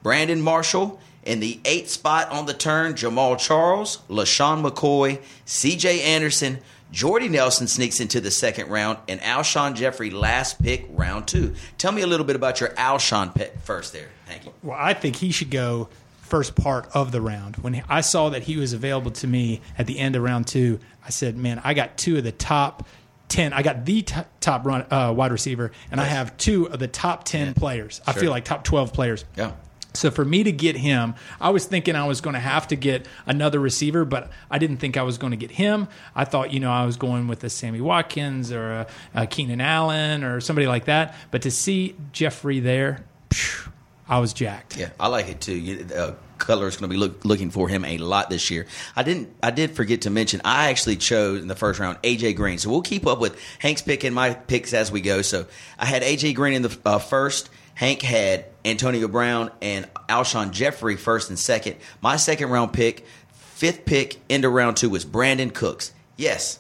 [0.06, 1.00] Brandon Marshall.
[1.24, 6.60] In the eighth spot on the turn, Jamaal Charles, LeSean McCoy, CJ Anderson,
[6.92, 11.56] Jordy Nelson sneaks into the second round, and Alshon Jeffery last pick, round two.
[11.80, 14.54] Tell me a little bit about your Alshon pick first there, Thank you.
[14.62, 15.90] Well, I think he should go
[16.22, 17.56] first part of the round.
[17.56, 20.80] When I saw that he was available to me at the end of round two,
[21.04, 22.88] I said, "Man, I got two of the top."
[23.28, 26.78] 10 i got the t- top run, uh, wide receiver and i have two of
[26.78, 28.22] the top 10 players i Sure.
[28.22, 29.54] feel like top 12 players Yeah.
[29.96, 32.76] So for me to get him, I was thinking I was going to have to
[32.76, 35.88] get another receiver, but I didn't think I was going to get him.
[36.16, 39.62] I thought, you know, I was going with a Sammy Watkins or a, a Keenan
[39.62, 41.16] Allen or somebody like that.
[41.32, 43.72] But to see Jeffery there, phew,
[44.08, 44.78] I was jacked.
[44.78, 45.88] Yeah, I like it too.
[45.96, 48.68] Uh, Cutler is going to be look, looking for him a lot this year.
[48.96, 49.34] I didn't.
[49.42, 50.42] I did forget to mention.
[50.44, 52.58] I actually chose in the first round AJ Green.
[52.58, 55.22] So we'll keep up with Hank's pick and my picks as we go.
[55.22, 55.48] So
[55.80, 57.50] I had AJ Green in the uh, first.
[57.74, 61.76] Hank had Antonio Brown and Alshon Jeffery first and second.
[62.02, 65.94] My second round pick, fifth pick into round two was Brandin Cooks.
[66.18, 66.60] Yes,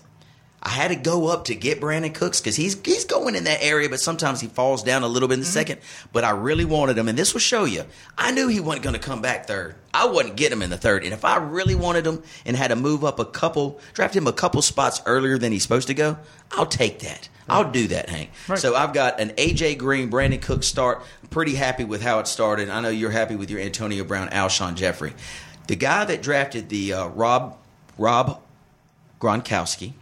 [0.66, 3.62] I had to go up to get Brandin Cooks because he's he's going in that
[3.62, 5.80] area, but sometimes he falls down a little bit in the second.
[6.12, 7.86] But I really wanted him, and this will show you.
[8.18, 9.76] I knew he wasn't going to come back third.
[9.94, 12.70] I wouldn't get him in the third, and if I really wanted him and had
[12.70, 15.94] to move up a couple, draft him a couple spots earlier than he's supposed to
[15.94, 16.18] go,
[16.52, 17.30] I'll take that.
[17.48, 18.32] I'll do that, Hank.
[18.48, 18.58] Right.
[18.58, 21.04] So I've got an AJ Green, Brandin Cooks start.
[21.22, 22.70] I'm pretty happy with how it started.
[22.70, 25.14] I know you're happy with your Antonio Brown, Alshon Jeffery.
[25.68, 27.56] The guy that drafted the uh, Rob
[28.00, 28.42] Rob
[29.22, 29.94] Gronkowski.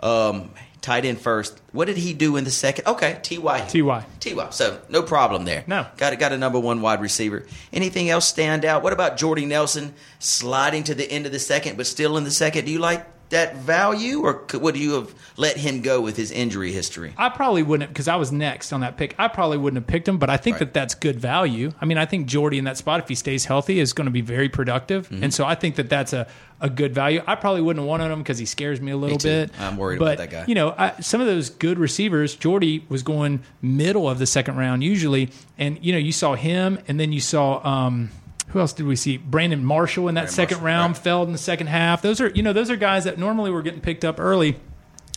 [0.00, 1.60] Um, tight end first.
[1.72, 2.86] What did he do in the second?
[2.86, 3.66] Okay, Ty.
[3.68, 4.04] T.Y..
[4.18, 4.50] Ty.
[4.50, 5.62] So no problem there.
[5.66, 5.86] No.
[5.98, 7.44] got got a number one wide receiver.
[7.72, 8.82] Anything else stand out?
[8.82, 12.30] What about Jordy Nelson sliding to the end of the second, but still in the
[12.30, 12.64] second?
[12.64, 16.32] Do you like that value, or could, would you have let him go with his
[16.32, 17.14] injury history?
[17.16, 19.14] I probably wouldn't because I was next on that pick.
[19.20, 20.60] I probably wouldn't have picked him, but I think Right.
[20.60, 21.70] that that's good value.
[21.80, 24.10] I mean, I think Jordy in that spot, if he stays healthy, is going to
[24.10, 25.22] be very productive, Mm-hmm.
[25.24, 26.26] and so I think that that's a,
[26.60, 27.22] a good value.
[27.26, 29.28] I probably wouldn't have wanted him because he scares me a little too.
[29.28, 29.50] bit.
[29.58, 30.44] I'm worried but, about that guy.
[30.46, 34.56] You know, I, some of those good receivers, Jordy was going middle of the second
[34.56, 37.66] round usually, and you know, you saw him, and then you saw.
[37.66, 38.10] Um,
[38.48, 39.16] who else did we see?
[39.16, 41.04] Brandon Marshall in that Brandon second Marshall, round right.
[41.04, 42.02] fell in the second half.
[42.02, 44.56] Those are you know those are guys that normally were getting picked up early.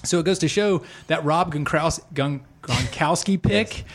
[0.04, 3.86] So it goes to show that Rob Gronkowski, pick,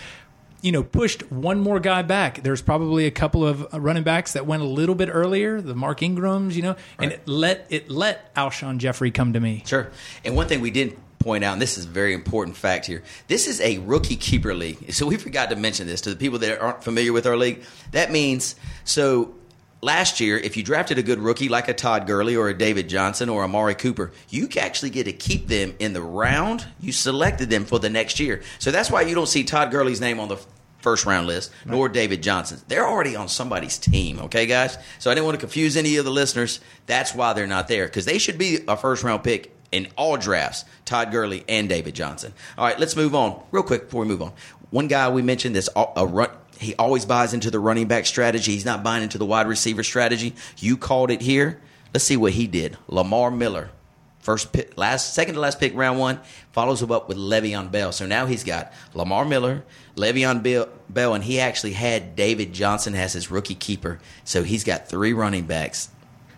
[0.61, 2.43] you know, pushed one more guy back.
[2.43, 6.03] There's probably a couple of running backs that went a little bit earlier, the Mark
[6.03, 9.63] Ingrams, you know, and it let it let Alshon Jeffery come to me.
[9.67, 9.91] Sure.
[10.25, 13.03] And one thing we didn't point out, and this is a very important fact here,
[13.27, 14.93] this is a rookie keeper league.
[14.93, 17.63] So we forgot to mention this to the people that aren't familiar with our league.
[17.93, 19.35] That means so
[19.81, 22.89] last year, if you drafted a good rookie like a Todd Gurley or a David
[22.89, 27.51] Johnson or Amari Cooper, you actually get to keep them in the round you selected
[27.51, 28.43] them for the next year.
[28.59, 30.39] So that's why you don't see Todd Gurley's name on the
[30.81, 32.63] first round list, nor David Johnson's.
[32.63, 34.79] They're already on somebody's team, okay, guys?
[34.99, 36.61] So I didn't want to confuse any of the listeners.
[36.87, 40.17] That's why they're not there, because they should be a first round pick in all
[40.17, 42.33] drafts Todd Gurley and David Johnson.
[42.57, 44.33] All right, let's move on real quick before we move on.
[44.71, 46.31] One guy we mentioned a a run.
[46.59, 48.53] He always buys into the running back strategy.
[48.53, 50.35] He's not buying into the wide receiver strategy.
[50.59, 51.61] You called it here.
[51.95, 52.77] Let's see what he did.
[52.89, 53.71] Lamar Miller,
[54.19, 56.21] first pick, last second to last pick, round one,
[56.53, 57.93] follows him up with Le'Veon Bell.
[57.93, 59.65] So now he's got Lamar Miller,
[59.97, 64.01] Le'Veon Bell, Bell, and he actually had David Johnson as his rookie keeper.
[64.25, 65.89] So he's got three running backs,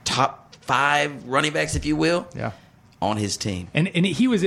[0.04, 2.52] top five running backs, if you will, Yeah.
[3.02, 3.68] on his team.
[3.74, 4.44] And and he was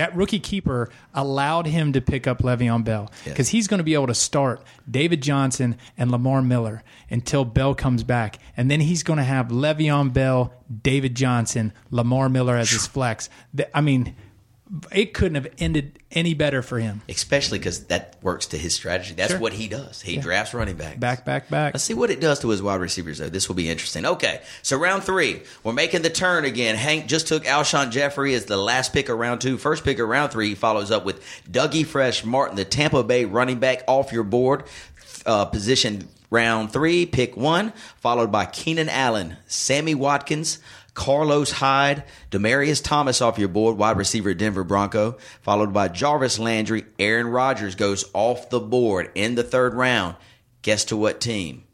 [0.00, 3.92] that rookie keeper allowed him to pick up Le'Veon Bell because he's going to be
[3.92, 9.02] able to start David Johnson and Lamar Miller until Bell comes back, and then he's
[9.02, 13.28] going to have Le'Veon Bell, David Johnson, Lamar Miller as his flex.
[13.74, 14.16] I mean,
[14.92, 17.02] it couldn't have ended any better for him.
[17.08, 19.14] Especially because that works to his strategy.
[19.14, 19.40] That's Sure.
[19.40, 20.00] what he does.
[20.02, 20.98] He drafts running backs.
[20.98, 21.74] Back, back, back.
[21.74, 23.28] Let's see what it does to his wide receivers, though.
[23.28, 24.06] This will be interesting.
[24.06, 26.76] Okay, so round three, we're making the turn again.
[26.76, 29.58] Hank just took Alshon Jeffery as the last pick of round two.
[29.58, 33.24] First pick of round three, he follows up with Dougie Fresh Martin, the Tampa Bay
[33.24, 34.64] running back, off your board.
[35.26, 40.58] Uh, position round three, pick one, followed by Keenan Allen, Sammy Watkins,
[40.94, 46.84] Carlos Hyde, Demaryius Thomas off your board, wide receiver Denver Bronco, followed by Jarvis Landry.
[46.98, 50.16] Aaron Rodgers goes off the board in the third round.
[50.62, 51.64] Guess to what team?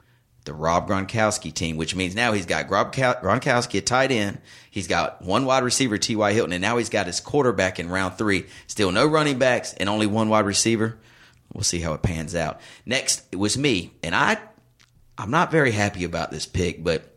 [0.44, 4.38] The Rob Gronkowski team, which means now he's got Rob Gronkowski at tight end.
[4.70, 6.32] He's got one wide receiver, T.Y.
[6.32, 8.46] Hilton, and now he's got his quarterback in round three.
[8.68, 10.98] Still no running backs and only one wide receiver.
[11.52, 12.60] We'll see how it pans out.
[12.84, 14.38] Next, it was me, and I,
[15.18, 17.12] I'm not very happy about this pick, but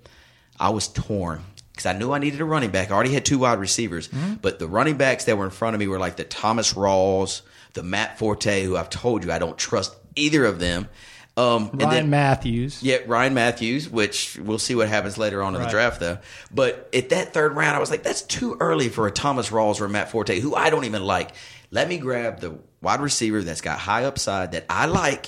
[0.60, 1.44] I was torn
[1.80, 2.92] because I knew I needed a running back.
[2.92, 4.10] I already had two wide receivers,
[4.42, 7.42] but the running backs that were in front of me were like the Thomas Rawls,
[7.74, 10.90] the Matt Forte, who I've told you I don't trust either of them.
[11.38, 12.84] Um, and Ryan then- Mathews.
[12.84, 16.18] yeah, Ryan Mathews, which we'll see what happens later on in the draft, though.
[16.54, 19.80] But at that third round, I was like, that's too early for a Thomas Rawls
[19.80, 21.32] or a Matt Forte, who I don't even like.
[21.72, 25.28] Let me grab the wide receiver that's got high upside that I like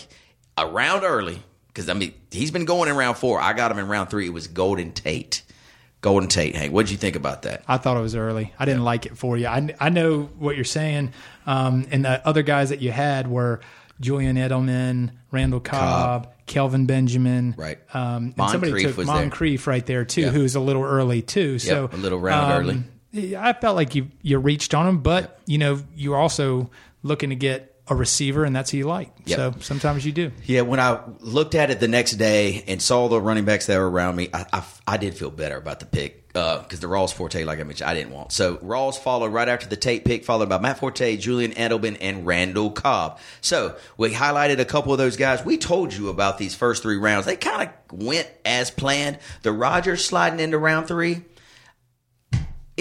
[0.58, 1.42] around early.
[1.68, 3.40] Because, I mean, he's been going in round four.
[3.40, 4.26] I got him in round three.
[4.26, 5.44] It was Golden Tate.
[6.02, 6.74] Golden Tate, Hank.
[6.74, 7.64] What did you think about that?
[7.68, 8.54] I thought it was early.
[8.58, 9.46] I didn't like it for you.
[9.48, 11.14] I, I know what you're saying.
[11.46, 13.62] Um, and the other guys that you had were
[14.00, 17.54] Julian Edelman, Randall Cobb, Kelvin Benjamin.
[17.56, 17.78] Right.
[17.94, 19.16] Um, and Moncrief somebody took was there.
[19.16, 20.30] Moncrief right there too, Yeah.
[20.30, 21.60] who was a little early too.
[21.60, 22.84] So a little round um,
[23.14, 23.36] early.
[23.36, 26.72] I felt like you you reached on him, but you know you're also
[27.04, 29.12] looking to get a receiver, and that's who you like.
[29.26, 29.38] Yep.
[29.38, 30.32] So sometimes you do.
[30.46, 33.78] Yeah, when I looked at it the next day and saw the running backs that
[33.78, 36.88] were around me, I, I, I did feel better about the pick uh, because the
[36.88, 38.32] Rawls Forte, like I mentioned, I didn't want.
[38.32, 42.26] So Rawls followed right after the Tate pick, followed by Matt Forte, Julian Edelman, and
[42.26, 43.20] Randall Cobb.
[43.42, 45.44] So we highlighted a couple of those guys.
[45.44, 47.26] We told you about these first three rounds.
[47.26, 49.20] They kind of went as planned.
[49.42, 51.24] The Rodgers sliding into round three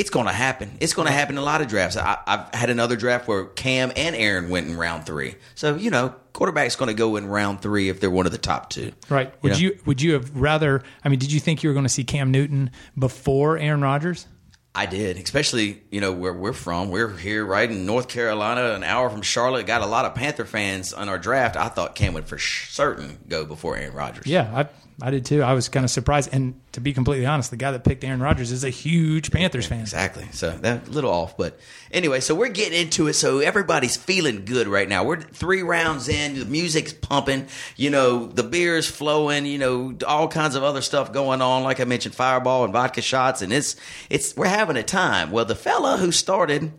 [0.00, 0.78] it's going to happen.
[0.80, 1.94] It's going to happen in a lot of drafts.
[1.98, 5.34] I, I've had another draft where Cam and Aaron went in round three.
[5.54, 8.38] So you know, quarterback's going to go in round three if they're one of the
[8.38, 8.92] top two.
[9.10, 9.30] Right.
[9.42, 9.58] Would know?
[9.58, 10.82] you would you have rather?
[11.04, 14.26] I mean, did you think you were going to see Cam Newton before Aaron Rodgers?
[14.74, 16.88] I did, especially you know where we're from.
[16.88, 19.66] We're here right in North Carolina, an hour from Charlotte.
[19.66, 21.56] Got a lot of Panther fans on our draft.
[21.56, 24.26] I thought Cam would for certain go before Aaron Rodgers.
[24.26, 24.68] Yeah, I
[25.02, 25.42] I did too.
[25.42, 26.30] I was kind of surprised.
[26.32, 29.66] And to be completely honest, the guy that picked Aaron Rodgers is a huge Panthers
[29.66, 29.80] fan.
[29.80, 30.26] Exactly.
[30.32, 31.58] So that little off, but
[31.90, 33.14] anyway, so we're getting into it.
[33.14, 35.04] So everybody's feeling good right now.
[35.04, 36.38] We're three rounds in.
[36.38, 37.46] The music's pumping.
[37.76, 39.46] You know, the beer's flowing.
[39.46, 41.62] You know, all kinds of other stuff going on.
[41.62, 43.76] Like I mentioned, fireball and vodka shots, and it's
[44.08, 45.30] it's we're having a time.
[45.30, 46.72] Well, the fella who started.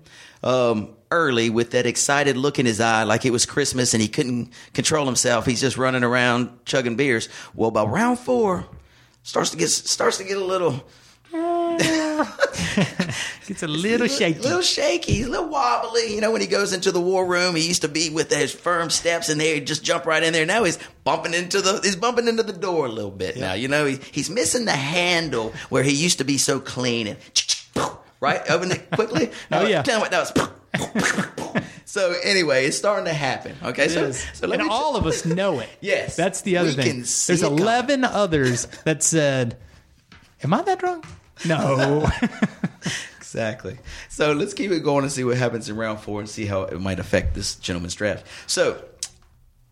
[0.43, 4.07] Um, early with that excited look in his eye like it was Christmas and he
[4.07, 5.45] couldn't control himself.
[5.45, 7.29] He's just running around chugging beers.
[7.53, 8.65] Well, by round four,
[9.23, 10.83] starts to get starts to get a little
[13.47, 14.39] It's a little shaky.
[14.39, 16.13] A little shaky, he's a little wobbly.
[16.13, 18.53] You know, when he goes into the war room, he used to be with his
[18.53, 20.45] firm steps and there, just jump right in there.
[20.45, 23.53] Now he's bumping into the he's bumping into the door a little bit now.
[23.53, 27.17] You know, he, he's missing the handle where he used to be so clean and
[28.19, 29.31] right open it quickly.
[29.51, 29.81] Oh, yeah.
[29.81, 30.49] tell me what that was.
[31.85, 33.55] so anyway, it's starting to happen.
[33.63, 35.69] Okay, so so let and me all of us know it.
[35.81, 36.15] Yes.
[36.15, 36.97] that's the other thing.
[36.99, 37.59] There's it coming.
[37.59, 39.57] 11 others that said,
[40.43, 41.05] "Am I that drunk?"
[41.45, 42.09] No.
[43.31, 43.77] Exactly.
[44.09, 46.63] So let's keep it going and see what happens in round four and see how
[46.63, 48.27] it might affect this gentleman's draft.
[48.45, 48.83] So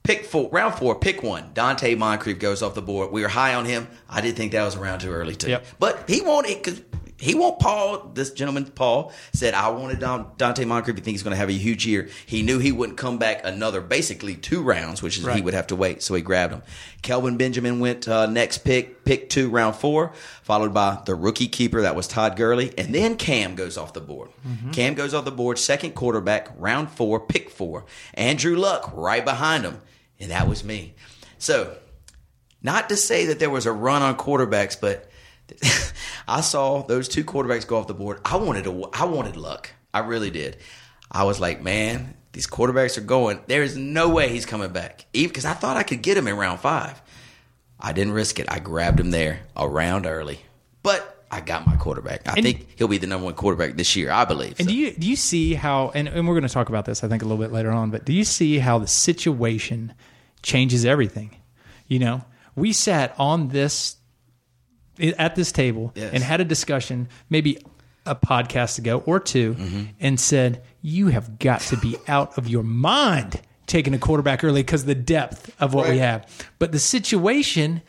[0.04, 1.52] pick four, round four, pick one.
[1.54, 3.12] Donte Moncrief goes off the board.
[3.12, 3.90] We were high on him.
[4.10, 5.50] I did think that was around too early too.
[5.50, 5.66] Yep.
[5.78, 6.82] But he wanted because
[7.20, 8.12] he want Paul.
[8.14, 10.96] This gentleman Paul said, "I wanted Donte Moncrief.
[10.96, 12.10] He think he's going to have a huge year.
[12.26, 15.68] He knew he wouldn't come back another basically two rounds, which is he would have
[15.68, 16.02] to wait.
[16.02, 16.64] So he grabbed him.
[17.02, 21.82] Kelvin Benjamin went uh, next pick, pick two, round four, followed by the rookie keeper
[21.82, 24.30] that was Todd Gurley, and then Cam goes off the board.
[24.72, 27.86] Cam goes off the board, second quarterback, round four, pick four.
[28.14, 29.82] Andrew Luck right behind him,
[30.20, 30.94] and that was me.
[31.38, 31.78] So,
[32.62, 35.09] not to say that there was a run on quarterbacks, but
[36.28, 38.20] I saw those two quarterbacks go off the board.
[38.26, 39.72] I wanted to, I wanted Luck.
[39.94, 40.58] I really did.
[41.12, 43.40] I was like, man, these quarterbacks are going.
[43.48, 45.06] There is no way he's coming back.
[45.14, 47.02] Even because I thought I could get him in round five.
[47.80, 48.46] I didn't risk it.
[48.52, 50.40] I grabbed him there a round early,
[50.84, 52.28] but I got my quarterback.
[52.28, 54.12] I And- think he'll be the number one quarterback this year.
[54.12, 54.60] I believe.
[54.60, 55.92] And So, do you do you see how?
[55.96, 57.90] And, and we're going to talk about this, I think, a little bit later on.
[57.90, 59.94] But do you see how the situation
[60.44, 61.36] changes everything?
[61.88, 63.96] You know, we sat on this
[65.00, 66.14] at this table Yes.
[66.14, 67.58] and had a discussion, maybe
[68.06, 69.82] a podcast ago or 2 Mm-hmm.
[70.00, 74.62] and said you have got to be out of your mind taking a quarterback early
[74.64, 76.26] because the depth of what we have.
[76.58, 77.82] But the situation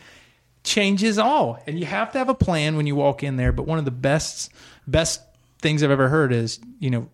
[0.63, 3.67] changes all and you have to have a plan when you walk in there but
[3.67, 4.53] one of the best
[4.87, 5.23] best
[5.59, 7.09] things i've ever heard is you know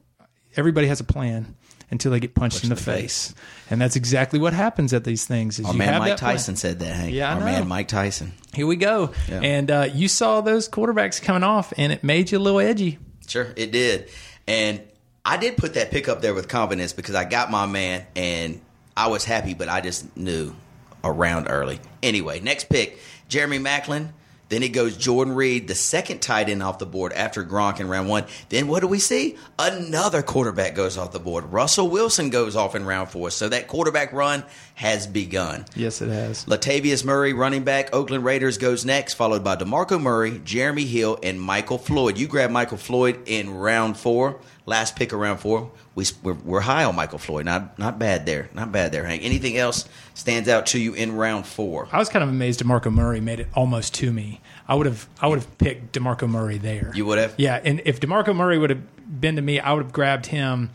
[0.57, 1.55] everybody has a plan
[1.91, 3.35] until they get punched, in the, the face.
[3.71, 5.59] And that's exactly what happens at these things.
[5.59, 6.17] Is Our you man Mike.
[6.17, 7.15] Tyson said that, Hank.
[7.15, 7.47] Yeah, I Our know.
[7.47, 8.33] man Mike Tyson.
[8.55, 9.13] Here we go.
[9.29, 9.41] Yeah.
[9.41, 12.99] And uh, you saw those quarterbacks coming off, and it made you a little edgy.
[13.29, 14.09] Sure, it did.
[14.47, 14.81] And
[15.25, 18.61] I did put that pick up there with confidence because I got my man and
[18.97, 20.55] I was happy, but I just knew
[21.03, 21.81] around early.
[22.03, 24.11] Anyway, next pick, Jeremy Maclin.
[24.49, 27.89] Then it goes Jordan Reed, the second tight end off the board after Gronk in
[27.89, 28.25] round one.
[28.49, 29.37] Then what do we see?
[29.59, 31.53] Another quarterback goes off the board.
[31.53, 33.31] Russell Wilson goes off in round four.
[33.31, 35.65] So that quarterback run has begun.
[35.75, 36.45] Yes, it has.
[36.45, 41.41] Latavius Murray, running back, Oakland Raiders, goes next, followed by DeMarco Murray, Jeremy Hill, and
[41.41, 42.17] Michael Floyd.
[42.17, 45.73] You grab Michael Floyd in round four, last pick of round four.
[45.97, 47.47] We, we're, we're high on Michael Floyd.
[47.47, 48.49] Not not bad there.
[48.55, 49.25] Not bad there, Hank.
[49.25, 51.89] Anything else stands out to you in round four?
[51.91, 54.41] I was kind of amazed DeMarco Murray made it almost to me.
[54.69, 56.93] I would have I would have picked DeMarco Murray there.
[56.95, 57.35] You would have?
[57.39, 60.71] Yeah, and if DeMarco Murray would have been to me, I would have grabbed him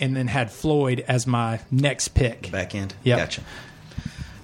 [0.00, 2.50] and then had Floyd as my next pick.
[2.50, 2.94] Back end?
[3.04, 3.18] Yep.
[3.18, 3.42] Gotcha.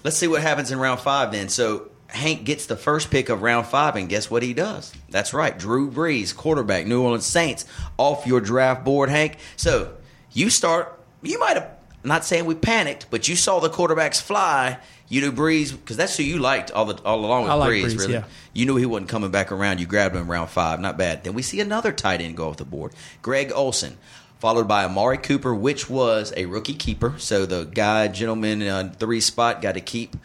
[0.05, 1.49] Let's see what happens in round five then.
[1.49, 4.93] So Hank gets the first pick of round five, and guess what he does?
[5.11, 5.59] That's right.
[5.59, 7.65] Drew Brees, quarterback, New Orleans Saints,
[7.99, 9.39] off your draft board, Hank.
[9.57, 9.95] So
[10.33, 11.71] you start, you might have,
[12.05, 14.79] not saying we panicked, but you saw the quarterbacks fly.
[15.09, 17.71] You knew Brees, because that's who you liked all, the, all along with I like
[17.71, 18.13] Brees, Brees, really.
[18.15, 18.25] yeah.
[18.53, 19.79] You knew he wasn't coming back around.
[19.79, 20.81] You grabbed him round five.
[20.81, 21.23] Not bad.
[21.23, 22.93] Then we see another tight end go off the board.
[23.21, 23.99] Greg Olsen,
[24.41, 27.15] followed by Amari Cooper, which was a rookie keeper.
[27.19, 30.17] So the guy, gentleman, uh, three spot, got to keep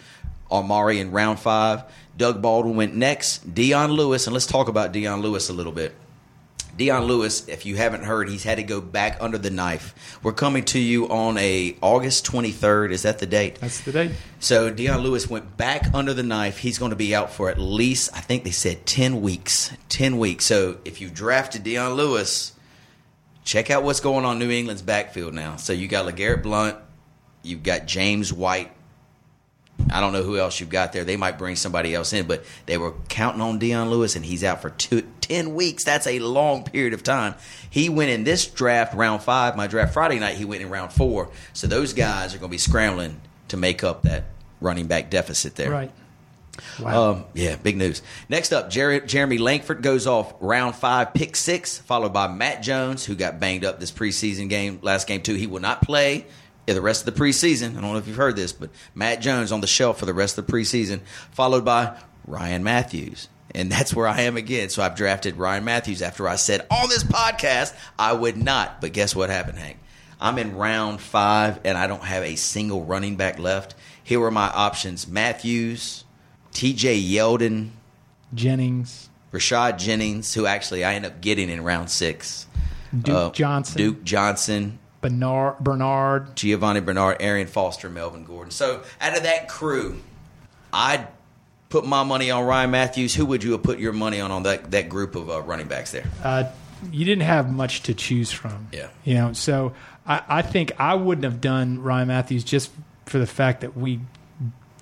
[0.50, 1.84] Amari in round five.
[2.18, 3.54] Doug Baldwin went next.
[3.54, 5.94] Dion Lewis, and let's talk about Dion Lewis a little bit.
[6.78, 10.20] Dion Lewis, if you haven't heard, he's had to go back under the knife.
[10.22, 12.92] We're coming to you on a August 23rd.
[12.92, 13.60] Is that the date?
[13.60, 14.12] That's the date.
[14.40, 16.60] So Dion Lewis went back under the knife.
[16.60, 19.72] He's going to be out for at least, I think they said, 10 weeks.
[19.90, 20.46] 10 weeks.
[20.46, 22.54] So if you drafted Dion Lewis,
[23.44, 25.56] check out what's going on in New England's backfield now.
[25.56, 26.78] So you got LeGarrette Blunt,
[27.42, 28.72] you've got James White.
[29.92, 31.04] I don't know who else you've got there.
[31.04, 34.44] They might bring somebody else in, but they were counting on Dion Lewis, and he's
[34.44, 35.84] out for two, 10 weeks.
[35.84, 37.36] That's a long period of time.
[37.70, 39.56] He went in this draft, round five.
[39.56, 41.30] My draft Friday night, he went in round four.
[41.54, 44.26] So those guys are going to be scrambling to make up that
[44.60, 45.72] running back deficit there.
[45.72, 45.92] Right.
[46.80, 47.12] Wow.
[47.12, 48.02] Um, yeah, big news.
[48.30, 53.06] Next up, Jer- Jeremy Langford goes off round five, pick six, followed by Matt Jones,
[53.06, 55.36] who got banged up this preseason game, last game too.
[55.36, 56.26] He will not play
[56.68, 57.72] in the rest of the preseason.
[57.78, 60.14] I don't know if you've heard this, but Matt Jones on the shelf for the
[60.14, 61.00] rest of the preseason,
[61.32, 63.30] followed by Ryan Mathews.
[63.56, 64.70] And that's where I am again.
[64.70, 68.82] So I've drafted Ryan Mathews after I said on this podcast I would not.
[68.82, 69.78] But guess what happened, Hank?
[70.20, 73.74] I'm in round five and I don't have a single running back left.
[74.04, 76.04] Here are my options Mathews,
[76.52, 77.70] TJ Yeldon,
[78.34, 82.46] Jennings, Rashad Jennings, who actually I end up getting in round six.
[83.02, 86.36] Duke Uh, Johnson, Duke Johnson, Bernard, Bernard.
[86.36, 88.52] Giovani Bernard, Arian Foster, Melvin Gordon.
[88.52, 90.02] So out of that crew,
[90.74, 91.08] I'd
[91.70, 93.16] put my money on Ryan Mathews.
[93.16, 95.68] Who would you have put your money on on that, that group of uh, running
[95.68, 96.06] backs there?
[96.24, 96.46] Uh,
[96.92, 98.68] you didn't have much to choose from.
[98.72, 98.90] Yeah.
[99.04, 99.74] You know, so
[100.06, 102.72] I, I think I wouldn't have done Ryan Mathews just
[103.06, 104.00] for the fact that we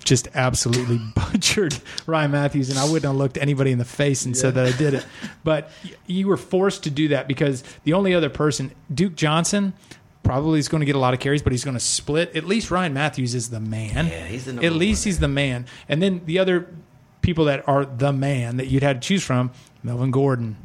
[0.04, 1.76] just absolutely butchered
[2.06, 4.76] Ryan Mathews, and I wouldn't have looked anybody in the face and said that I
[4.76, 5.06] did it.
[5.44, 5.70] But
[6.06, 9.74] you were forced to do that because the only other person, Duke Johnson,
[10.26, 12.34] probably is going to get a lot of carries, but he's going to split.
[12.36, 14.06] At least Ryan Mathews is the man.
[14.08, 15.08] Yeah, he's the number At least one.
[15.08, 15.66] he's the man.
[15.88, 16.68] And then the other
[17.22, 19.50] people that are the man that you'd had to choose from,
[19.82, 20.56] Melvin Gordon,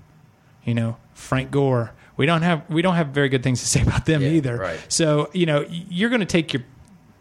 [0.65, 1.93] you know, Frank Gore.
[2.17, 4.57] We don't have we don't have very good things to say about them Yeah, either.
[4.57, 4.79] right.
[4.89, 6.63] So you know you're going to take your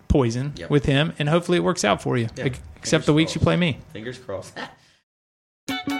[0.08, 0.70] poison Yep.
[0.70, 2.28] with him, and hopefully it works out for you.
[2.36, 3.78] Yeah, Ex- fingers Except the weeks you play me.
[3.92, 4.58] Fingers crossed.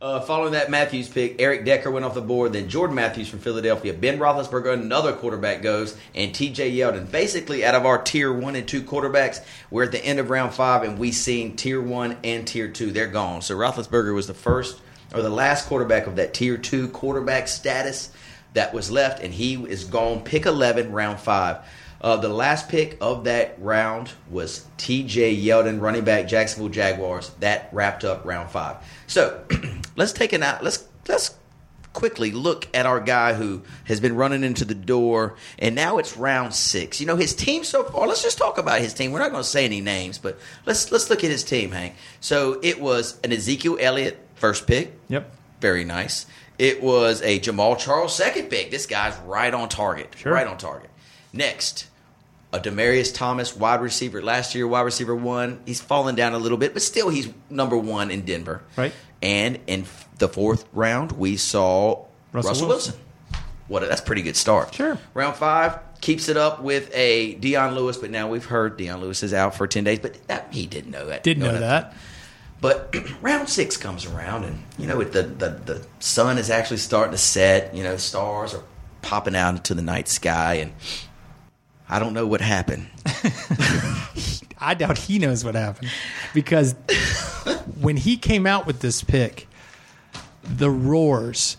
[0.00, 2.52] Uh, following that Mathews pick, Eric Decker went off the board.
[2.52, 6.70] Then Jordan Matthews from Philadelphia, Ben Roethlisberger, another quarterback goes, and T.J.
[6.70, 7.10] Yeldon.
[7.10, 10.54] Basically, out of our tier one and two quarterbacks, we're at the end of round
[10.54, 12.92] five, and we seen tier one and tier two.
[12.92, 13.42] They're gone.
[13.42, 14.80] So Roethlisberger was the first
[15.12, 18.12] or the last quarterback of that tier two quarterback status
[18.54, 20.22] that was left, and he is gone.
[20.22, 21.64] Pick eleven, round five.
[22.00, 25.36] Uh, the last pick of that round was T.J.
[25.36, 27.30] Yeldon, running back, Jacksonville Jaguars.
[27.40, 28.76] That wrapped up round five.
[29.08, 29.44] So
[29.98, 30.64] let's take an out.
[30.64, 31.34] Let's let's
[31.92, 36.16] quickly look at our guy who has been running into the door, and now it's
[36.16, 37.00] round six.
[37.00, 38.06] You know his team so far.
[38.06, 39.12] Let's just talk about his team.
[39.12, 41.94] We're not going to say any names, but let's let's look at his team, Hank.
[42.20, 44.98] So it was an Ezekiel Elliott first pick.
[45.08, 45.34] Yep.
[45.60, 46.26] Very nice.
[46.58, 48.70] It was a Jamaal Charles second pick.
[48.70, 50.14] This guy's right on target.
[50.16, 50.32] Sure.
[50.32, 50.90] Right on target.
[51.32, 51.88] Next,
[52.52, 54.22] a Demaryius Thomas wide receiver.
[54.22, 55.60] Last year, wide receiver one.
[55.66, 58.62] He's fallen down a little bit, but still, he's number one in Denver.
[58.76, 58.92] Right.
[59.22, 59.84] And in
[60.18, 62.94] the fourth round, we saw Russell Russell, Wilson.
[62.94, 63.04] Wilson.
[63.68, 63.82] What?
[63.82, 64.74] A, that's a pretty good start.
[64.74, 64.98] Sure.
[65.14, 69.22] Round five keeps it up with a Dion Lewis, but now we've heard Dion Lewis
[69.22, 69.98] is out for ten days.
[69.98, 71.22] But that, he didn't know that.
[71.22, 71.94] Didn't know that.
[72.60, 76.78] But round six comes around, and you know it, the, the the sun is actually
[76.78, 77.74] starting to set.
[77.74, 78.62] You know, stars are
[79.02, 80.72] popping out into the night sky, and
[81.88, 82.88] I don't know what happened.
[84.60, 85.90] I doubt he knows what happened
[86.34, 86.74] because
[87.80, 89.46] when he came out with this pick,
[90.42, 91.56] the roars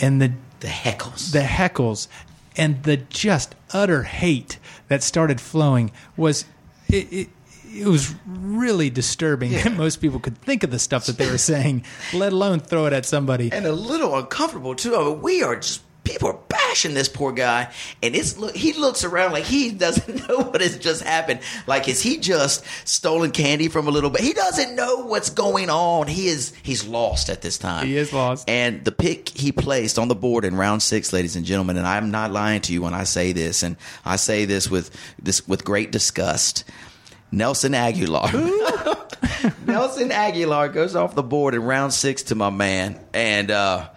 [0.00, 1.32] and the The heckles.
[1.32, 2.08] the heckles
[2.56, 6.44] and the just utter hate that started flowing was
[6.88, 7.28] it, it,
[7.76, 11.38] it was really disturbing that most people could think of the stuff that they were
[11.52, 13.50] saying, let alone throw it at somebody.
[13.52, 14.94] and a little uncomfortable too.
[14.96, 18.54] I mean, we are just people are bashing this poor guy, and it's look.
[18.54, 21.40] He looks around like he doesn't know what has just happened.
[21.66, 24.20] Like is he just stolen candy from a little bit?
[24.20, 26.06] He doesn't know what's going on.
[26.06, 27.86] He is he's lost at this time.
[27.86, 28.48] He is lost.
[28.48, 31.86] And the pick he placed on the board in round six, ladies and gentlemen, and
[31.86, 34.90] I'm not lying to you when I say this, and I say this with
[35.20, 36.64] this with great disgust.
[37.32, 38.30] Nelson Agholor.
[39.66, 43.88] Nelson Agholor goes off the board in round six to my man, and uh,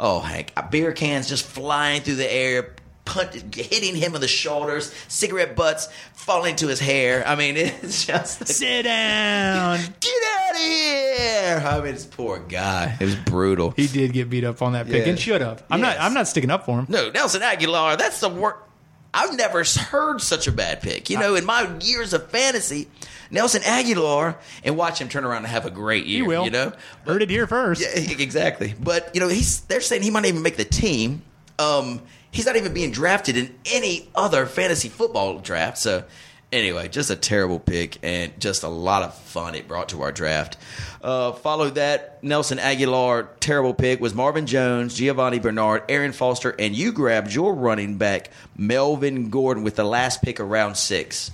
[0.00, 2.74] oh, Hank, beer cans just flying through the air,
[3.04, 7.22] punt, hitting him in the shoulders, cigarette butts falling to his hair.
[7.26, 9.78] I mean, it's just Sit down.
[10.00, 11.62] get out of here.
[11.66, 12.96] I mean, this poor guy.
[13.00, 13.70] It was brutal.
[13.72, 15.10] He did get beat up on that pick Yeah.
[15.10, 15.62] and should have.
[15.70, 15.96] I'm not.
[16.00, 16.86] I'm not sticking up for him.
[16.88, 18.66] No, Nelson Agholor, that's the work.
[19.12, 21.10] I've never heard such a bad pick.
[21.10, 22.86] You know, in my years of fantasy,
[23.30, 26.22] Nelson Agholor, and watch him turn around and have a great year.
[26.22, 26.44] He will.
[26.44, 26.72] You know,
[27.06, 27.80] Heard it here first.
[27.80, 28.74] Yeah, exactly.
[28.80, 31.22] But you know, he's they're saying he might even make the team.
[31.58, 35.78] Um, he's not even being drafted in any other fantasy football draft.
[35.78, 36.04] So
[36.52, 40.12] anyway, just a terrible pick and just a lot of fun it brought to our
[40.12, 40.56] draft.
[41.02, 46.74] Uh, followed that Nelson Agholor terrible pick was Marvin Jones, Giovani Bernard, Aaron Foster, and
[46.74, 51.30] you grabbed your running back Melvin Gordon with the last pick of round six.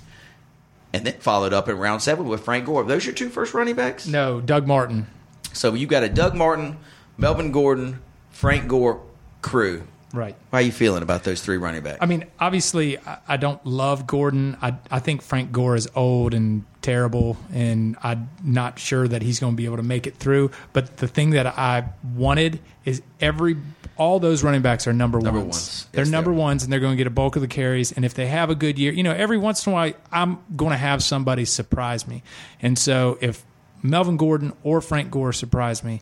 [0.97, 2.83] And then followed up in round seven with Frank Gore.
[2.83, 4.07] Those your two first running backs?
[4.07, 5.05] No, Doug Martin.
[5.53, 6.79] So you got a Doug Martin,
[7.19, 9.03] Melvin Gordon, Frank Gore
[9.43, 9.83] crew.
[10.13, 10.35] Right.
[10.51, 11.97] How are you feeling about those three running backs?
[12.01, 14.57] I mean, obviously, I, I don't love Gordon.
[14.61, 19.39] I, I think Frank Gore is old and terrible, and I'm not sure that he's
[19.41, 20.51] going to be able to make it through.
[20.71, 23.57] But the thing that I wanted is every
[23.97, 25.55] all those running backs are number, Number ones.
[25.55, 25.87] ones.
[25.91, 27.91] They're Yes, number they ones, and they're going to get a bulk of the carries.
[27.91, 30.37] And if they have a good year, you know, every once in a while, I'm
[30.55, 32.23] going to have somebody surprise me.
[32.61, 33.43] And so if
[33.81, 36.01] Melvin Gordon or Frank Gore surprise me,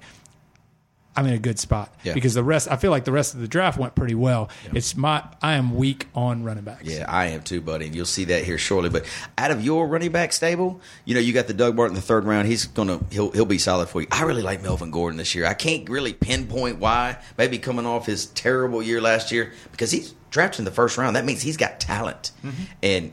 [1.18, 2.14] I'm in a good spot Yeah.
[2.14, 2.68] because the rest.
[2.70, 4.50] I feel like the rest of the draft went pretty well.
[4.74, 6.84] It's my I am weak on running backs.
[6.84, 7.86] yeah, I am too, buddy.
[7.86, 8.90] And you'll see that here shortly.
[8.90, 9.06] But
[9.38, 12.06] out of your running back stable, you know, you got the Doug Martin in the
[12.06, 12.48] third round.
[12.48, 14.08] He's gonna he'll he'll be solid for you.
[14.12, 15.46] I really like Melvin Gordon this year.
[15.46, 17.18] I can't really pinpoint why.
[17.38, 21.16] Maybe coming off his terrible year last year because he's drafted in the first round.
[21.16, 22.64] That means he's got talent, mm-hmm.
[22.84, 23.12] and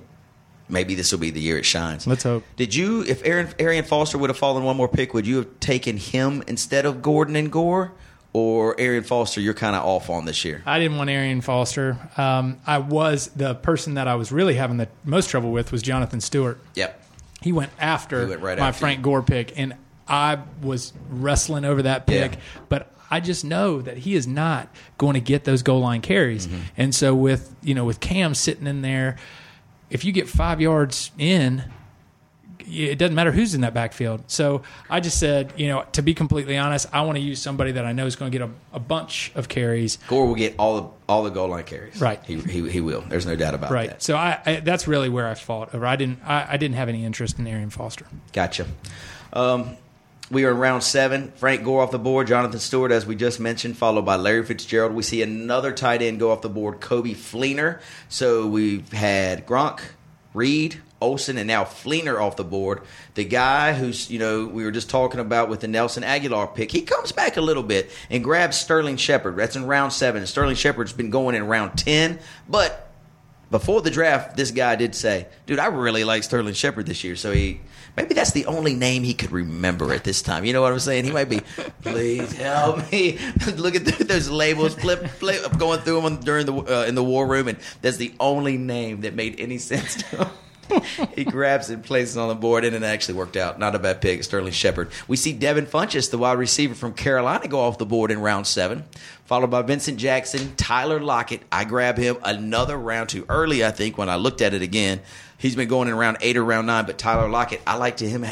[0.73, 2.07] maybe this will be the year it shines.
[2.07, 2.43] Let's hope.
[2.57, 5.61] Did you, if Aaron Arian Foster would have fallen one more pick, would you have
[5.61, 7.93] taken him instead of Gordon and Gore,
[8.33, 9.41] or Arian Foster?
[9.41, 10.63] You're kind of off on this year.
[10.67, 11.99] I didn't want Arian Foster.
[12.17, 15.83] Um, I was the person that I was really having the most trouble with was
[15.83, 16.59] Jonathan Stewart.
[16.75, 17.01] Yep.
[17.43, 19.05] He went after He went right my after Frank you.
[19.05, 19.75] Gore pick, and
[20.09, 22.33] I was wrestling over that pick.
[22.33, 22.41] Yeah.
[22.69, 26.47] But I just know that he is not going to get those goal line carries.
[26.47, 26.61] Mm-hmm.
[26.79, 29.17] And so with you know with Cam sitting in there,
[29.93, 31.65] if you get five yards in,
[32.67, 34.23] it doesn't matter who's in that backfield.
[34.29, 37.73] So I just said, you know, to be completely honest, I want to use somebody
[37.73, 39.99] that I know is going to get a, a bunch of carries.
[40.09, 42.01] Gore will get all the all the goal line carries.
[42.01, 42.25] Right.
[42.25, 43.03] He he, he will.
[43.03, 43.75] There's no doubt about that.
[43.75, 43.91] Right.
[43.91, 44.03] that.
[44.03, 45.85] So I, I that's really where I fought over.
[45.87, 48.07] I didn't I, I didn't have any interest in Arian Foster.
[48.33, 48.67] Gotcha.
[49.35, 49.77] Um,
[50.33, 51.31] we are in round seven.
[51.37, 52.27] Frank Gore off the board.
[52.27, 54.95] Jonathan Stewart, as we just mentioned, followed by Larry Fitzgerald.
[54.95, 57.81] We see another tight end go off the board, Coby Fleener.
[58.09, 59.81] So we've had Gronk,
[60.33, 62.81] Reed, Olsen, and now Fleener off the board.
[63.13, 66.73] The guy who's, you know, we were just talking about with the Nelson Agholor pick,
[66.73, 69.37] he comes back a little bit and grabs Sterling Shepard.
[69.37, 70.27] That's in round seven.
[70.27, 72.19] Sterling Shepard's been going in round 10,
[72.49, 72.89] but
[73.51, 77.17] before the draft, this guy did say, "Dude, I really like Sterling Shepard this year."
[77.17, 77.61] So he
[77.97, 80.45] maybe that's the only name he could remember at this time.
[80.45, 81.05] You know what I'm saying?
[81.05, 81.41] He might be,
[81.83, 83.19] "Please help me."
[83.57, 87.05] Look at those labels, flip, flip, I'm going through them during the uh, in the
[87.05, 90.29] war room, and that's the only name that made any sense to him.
[91.15, 93.59] he grabs it and places it on the board, and it actually worked out.
[93.59, 94.91] Not a bad pick, Sterling Shepard.
[95.07, 98.47] We see Devin Funchess, the wide receiver from Carolina, go off the board in round
[98.47, 98.85] seven,
[99.27, 101.43] followed by Vincent Jackson, Tyler Lockett.
[101.51, 105.01] I grab him another round too early, I think, when I looked at it again.
[105.43, 108.09] He's been going in round eight or round nine, but Tyler Lockett, I like to
[108.09, 108.25] him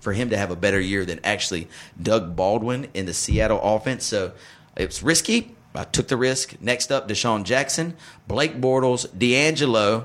[0.00, 1.66] for him to have a better year than actually
[2.00, 4.04] Doug Baldwin in the Seattle offense.
[4.04, 4.32] So
[4.76, 5.56] it's risky.
[5.74, 6.60] I took the risk.
[6.60, 7.96] Next up, DeSean Jackson,
[8.26, 10.04] Blake Bortles, DeAngelo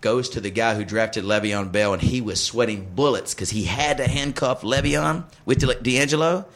[0.00, 3.64] goes to the guy who drafted Le'Veon Bell, and he was sweating bullets because he
[3.64, 6.46] had to handcuff Le'Veon with DeAngelo.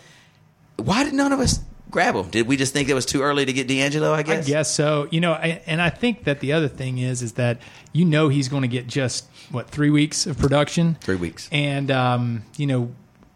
[0.77, 2.29] Why did none of us grab him?
[2.31, 4.13] Did we just think it was too early to get DeAngelo?
[4.13, 4.47] I guess.
[4.47, 4.71] I guess.
[4.75, 5.09] so.
[5.11, 7.59] You know, I, and I think that the other thing is, is that
[7.93, 10.97] you know he's going to get just what three weeks of production.
[11.01, 11.49] Three weeks.
[11.53, 12.93] And um, you know,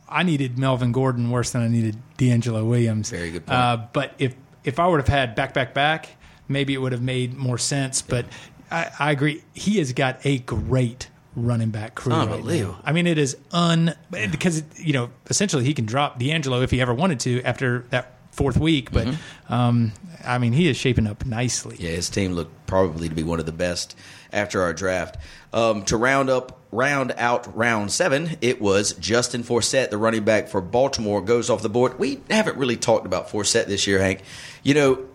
[0.08, 3.10] I needed Melvin Gordon worse than I needed DeAngelo Williams.
[3.10, 3.58] Very good point.
[3.58, 4.34] Uh, but if
[4.64, 6.08] if I would have had back back back,
[6.48, 8.02] maybe it would have made more sense.
[8.02, 8.26] But
[8.70, 9.42] I, I agree.
[9.54, 12.12] He has got a great running back crew.
[12.12, 12.28] right.
[12.28, 12.76] Unbelievable.
[12.84, 16.80] I mean, it is un because you know essentially he can drop DeAngelo if he
[16.80, 18.90] ever wanted to after that fourth week.
[18.92, 19.08] But
[19.48, 19.92] um,
[20.24, 21.74] I mean, he is shaping up nicely.
[21.76, 21.84] Mm-hmm.
[21.84, 23.96] Yeah, his team looked probably to be one of the best
[24.32, 25.16] after our draft.
[25.52, 30.48] Um, to round up, round out round seven, it was Justin Forsett, the running back
[30.48, 31.98] for Baltimore, goes off the board.
[31.98, 34.22] We haven't really talked about Forsett this year, Hank.
[34.62, 35.06] You know,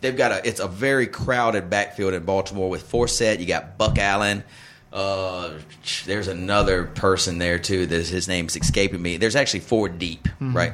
[0.00, 3.40] they've got a it's a very crowded backfield in Baltimore with Forsett.
[3.40, 4.44] You got Buck Allen.
[4.92, 5.58] Uh,
[6.06, 7.86] there's another person there too.
[7.86, 9.16] That his name's escaping me.
[9.16, 10.72] There's actually four deep, right?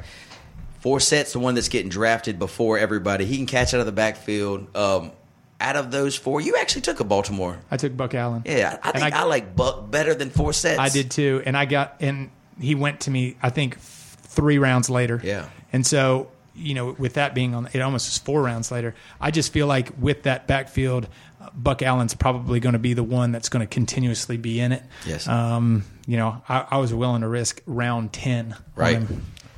[0.83, 3.25] Forsett's the one that's getting drafted before everybody.
[3.25, 4.77] He can catch out of the backfield.
[4.77, 5.13] Um,
[5.61, 7.61] out of those four, you actually took a Baltimore.
[7.71, 8.43] I took Buck Allen.
[8.45, 10.79] Yeah, I think I, like Buck better than Forsett.
[10.79, 12.31] I did too, and I got and
[12.61, 13.37] he went to me.
[13.41, 15.21] I think three rounds later.
[15.23, 15.49] Yeah.
[15.73, 18.95] and so you know, with that being on, it almost was four rounds later.
[19.21, 21.09] I just feel like with that backfield,
[21.55, 24.83] Buck Allen's probably going to be the one that's going to continuously be in it.
[25.07, 25.27] Yes.
[25.29, 28.57] Um, you know, I, I was willing to risk round ten.
[28.75, 29.01] Right.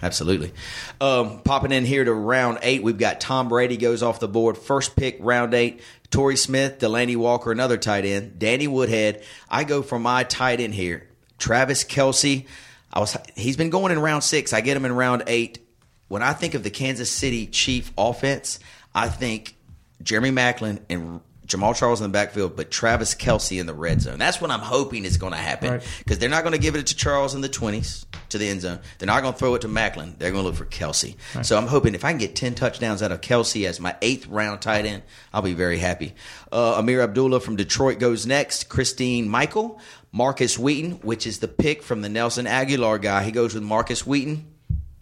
[0.04, 0.52] Absolutely.
[1.00, 4.58] Um, popping in here to round eight, we've got Tom Brady goes off the board.
[4.58, 5.80] First pick, round eight.
[6.10, 8.38] Torrey Smith, Delanie Walker, another tight end.
[8.38, 9.24] Danny Woodhead.
[9.48, 11.08] I go for my tight end here.
[11.38, 12.46] Travis Kelce.
[12.92, 13.16] I was.
[13.34, 14.52] He's been going in round six.
[14.52, 15.66] I get him in round eight.
[16.08, 18.60] When I think of the Kansas City Chief offense,
[18.94, 19.56] I think
[20.02, 24.18] Jeremy Maclin and Jamaal Charles in the backfield, but Travis Kelce in the red zone.
[24.18, 25.82] That's what I'm hoping is going to happen Right.
[25.98, 28.62] because they're not going to give it to Charles in the 20s to the end
[28.62, 28.80] zone.
[28.98, 30.18] They're not going to throw it to Maclin.
[30.18, 31.16] They're going to look for Kelce.
[31.42, 34.26] So I'm hoping if I can get 10 touchdowns out of Kelce as my eighth
[34.28, 36.14] round tight end, I'll be very happy.
[36.50, 38.68] Uh, Ameer Abdullah from Detroit goes next.
[38.68, 39.80] Christine Michael.
[40.12, 43.24] Markus Wheaton, which is the pick from the Nelson Agholor guy.
[43.24, 44.46] He goes with Markus Wheaton.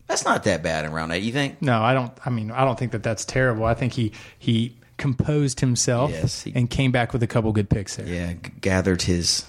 [0.06, 1.62] That's not that bad in round eight, you think?
[1.62, 2.12] No, I don't.
[2.24, 3.64] I mean, I don't think that that's terrible.
[3.64, 7.68] I think he he composed himself Yes, he- and came back with a couple good
[7.68, 8.06] picks there.
[8.06, 9.44] Yeah, g- gathered his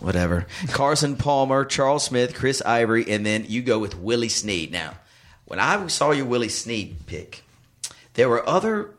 [0.00, 0.46] whatever.
[0.68, 4.70] Carson Palmer, Charles Smith, Chris Ivory, and then you go with Willie Snead.
[4.70, 4.94] Now,
[5.46, 7.42] when I saw your Willie Snead pick,
[8.14, 8.90] there were other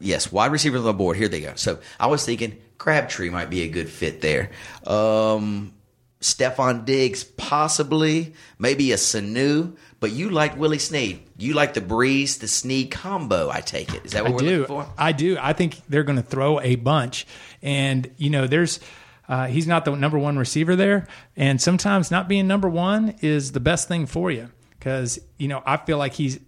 [0.00, 1.16] yes wide receivers on the board.
[1.16, 1.52] Here they go.
[1.56, 4.50] So I was thinking Crabtree might be a good fit there.
[4.86, 5.72] Um,
[6.20, 11.18] Stefon Diggs, possibly, maybe a Sanu, but you like Willie Snead.
[11.38, 13.48] You like the Brees, the Snead combo.
[13.48, 14.04] I take it.
[14.04, 14.46] Is that what I we're do.
[14.58, 14.86] looking for?
[14.98, 15.38] I do.
[15.40, 17.26] I think they're going to throw a bunch,
[17.62, 18.80] and you know, there's
[19.30, 23.52] uh, he's not the number one receiver there, and sometimes not being number one is
[23.52, 26.38] the best thing for you because you know I feel like he's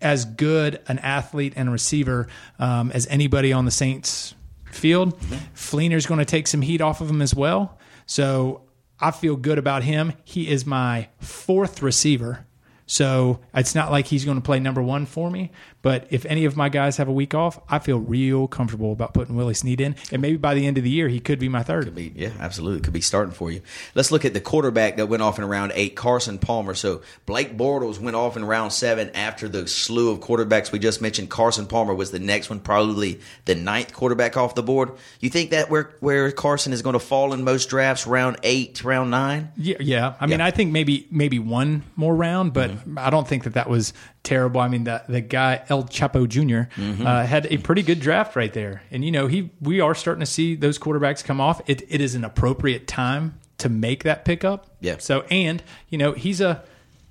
[0.00, 4.34] as good an athlete and receiver um, as anybody on the Saints
[4.70, 5.20] field.
[5.54, 8.62] Fleener's going to take some heat off of him as well, so
[8.98, 10.14] I feel good about him.
[10.24, 12.46] He is my fourth receiver.
[12.86, 15.50] So it's not like he's going to play number one for me.
[15.82, 19.14] But if any of my guys have a week off, I feel real comfortable about
[19.14, 19.96] putting Willie Snead in.
[20.12, 21.92] And maybe by the end of the year, he could be my third.
[21.94, 22.80] be yeah, absolutely.
[22.80, 23.62] Could be starting for you.
[23.94, 26.74] Let's look at the quarterback that went off in round eight, Carson Palmer.
[26.74, 31.02] So Blake Bortles went off in round seven after the slew of quarterbacks we just
[31.02, 31.30] mentioned.
[31.30, 34.92] Carson Palmer was the next one, probably the ninth quarterback off the board.
[35.20, 38.84] You think that where where Carson is going to fall in most drafts, round eight,
[38.84, 39.50] round nine?
[39.56, 40.14] Yeah, yeah.
[40.20, 40.46] I mean, Yeah.
[40.46, 42.98] I think maybe maybe one more round, but mm-hmm.
[42.98, 43.92] I don't think that that was
[44.22, 44.60] terrible.
[44.60, 48.52] I mean, the the guy El Chapo junior uh, had a pretty good draft right
[48.52, 51.60] there, and you know he we are starting to see those quarterbacks come off.
[51.68, 54.66] It it is an appropriate time to make that pickup.
[54.80, 54.96] Yeah.
[54.98, 56.62] So and you know he's a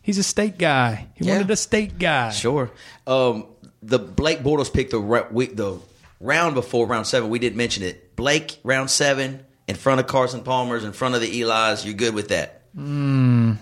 [0.01, 1.07] he's a state guy.
[1.15, 1.33] He Yeah.
[1.33, 2.31] wanted a state guy.
[2.31, 2.71] Sure.
[3.07, 3.45] Um,
[3.83, 5.79] the Blake Bortles pick the re- we- the
[6.19, 8.15] round before round seven, we didn't mention it.
[8.15, 11.83] Blake, round seven, in front of Carson Palmer's, in front of the Eli's.
[11.85, 12.61] You're good with that?
[12.77, 13.57] Um,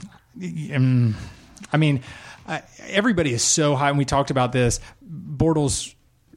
[1.71, 2.01] I mean,
[2.49, 4.79] I, everybody is so high, and we talked about this.
[5.07, 5.93] Bortles,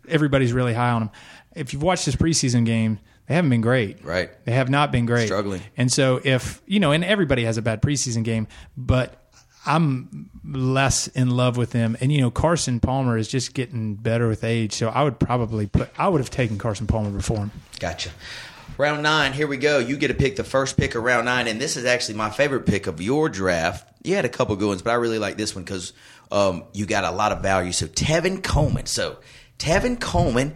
[0.06, 1.10] everybody's really high on him.
[1.56, 4.04] If you've watched his preseason game, they haven't been great.
[4.04, 4.30] Right.
[4.44, 5.26] They have not been great.
[5.26, 5.62] Struggling.
[5.76, 8.46] And so, if, you know, and everybody has a bad preseason game,
[8.76, 9.18] but
[9.64, 11.96] I'm less in love with him.
[12.00, 14.72] And, you know, Carson Palmer is just getting better with age.
[14.72, 17.52] So I would probably put, I would have taken Carson Palmer before him.
[17.78, 18.10] Gotcha.
[18.78, 19.78] Round nine, here we go.
[19.78, 22.30] You get to pick the first pick of round nine, and this is actually my
[22.30, 23.86] favorite pick of your draft.
[24.02, 25.92] You had a couple good ones, but I really like this one because
[26.32, 27.72] um, you got a lot of value.
[27.72, 28.86] So Tevin Coleman.
[28.86, 29.18] So
[29.58, 30.54] Tevin Coleman,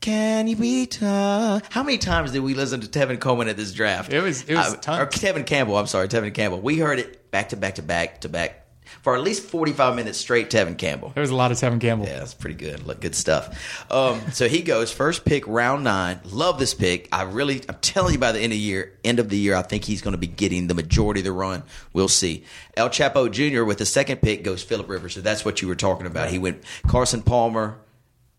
[0.00, 1.02] can you beat?
[1.02, 4.12] Uh, how many times did we listen to Tevin Coleman at this draft?
[4.12, 4.98] It was- it was Uh.
[5.02, 5.76] Or Tevin Campbell.
[5.76, 6.60] I'm sorry, Tevin Campbell.
[6.60, 8.59] We heard it back to back to back to back
[9.02, 10.50] for at least 45 minutes straight.
[10.50, 11.10] Tevin Campbell.
[11.14, 12.06] There was a lot of Tevin Campbell.
[12.06, 12.86] Yeah, that's pretty good.
[12.86, 13.90] Look, good stuff.
[13.90, 16.20] Um, so he goes first pick, round nine.
[16.24, 17.08] Love this pick.
[17.12, 19.54] I really, I'm telling you, by the end of the year, end of the year,
[19.54, 21.62] I think he's going to be getting the majority of the run.
[21.92, 22.44] We'll see.
[22.76, 23.64] El Chapo Jr.
[23.64, 25.14] with the second pick goes Philip Rivers.
[25.14, 26.30] So that's what you were talking about.
[26.30, 27.78] He went Carson Palmer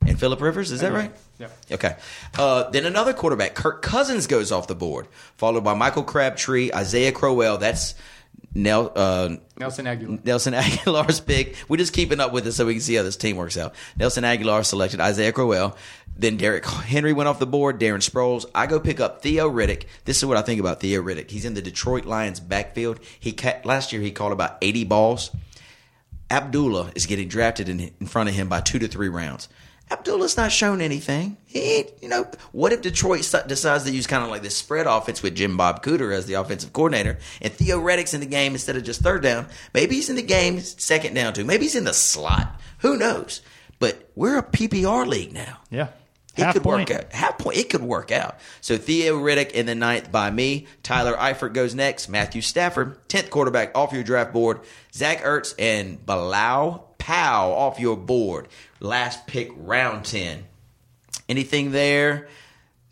[0.05, 0.71] and Philip Rivers.
[0.71, 1.11] Is that right?
[1.37, 1.47] Yeah.
[1.71, 1.95] Okay.
[2.37, 5.07] Uh, then another quarterback, Kirk Cousins, goes off the board,
[5.37, 7.57] followed by Michael Crabtree, Isaiah Crowell.
[7.57, 7.95] That's
[8.53, 10.23] Nel, uh, Nelson Agholor.
[10.25, 11.55] Nelson Agholor's pick.
[11.69, 13.73] We're just keeping up with it so we can see how this team works out.
[13.95, 15.77] Nelson Agholor selected Isaiah Crowell.
[16.17, 17.79] Then Derek Henry went off the board.
[17.79, 18.45] Darren Sproles.
[18.53, 19.85] I go pick up Theo Riddick.
[20.05, 21.31] This is what I think about Theo Riddick.
[21.31, 22.99] He's in the Detroit Lions backfield.
[23.19, 25.31] He ca- last year he caught about 80 balls.
[26.29, 29.49] Abdullah is getting drafted in, in front of him by two to three rounds.
[29.91, 31.35] Abdullah's not shown anything.
[31.45, 35.21] He you know, what if Detroit decides to use kind of like this spread offense
[35.21, 38.77] with Jim Bob Cooter as the offensive coordinator and Theo Riddick's in the game instead
[38.77, 39.47] of just third down?
[39.73, 41.43] Maybe he's in the game second down too.
[41.43, 42.59] Maybe he's in the slot.
[42.79, 43.41] Who knows?
[43.79, 45.57] But we're a PPR league now.
[45.69, 45.87] Yeah.
[46.37, 46.89] It Half could point.
[46.89, 47.11] work out.
[47.11, 47.57] Half point.
[47.57, 48.37] It could work out.
[48.61, 50.67] So Theo Riddick in the ninth by me.
[50.81, 52.07] Tyler Eifert goes next.
[52.07, 54.61] Matthew Stafford, tenth quarterback off your draft board.
[54.93, 58.47] Zach Ertz and Bilal Powell off your board.
[58.79, 60.43] Last pick, round ten.
[61.27, 62.27] Anything there?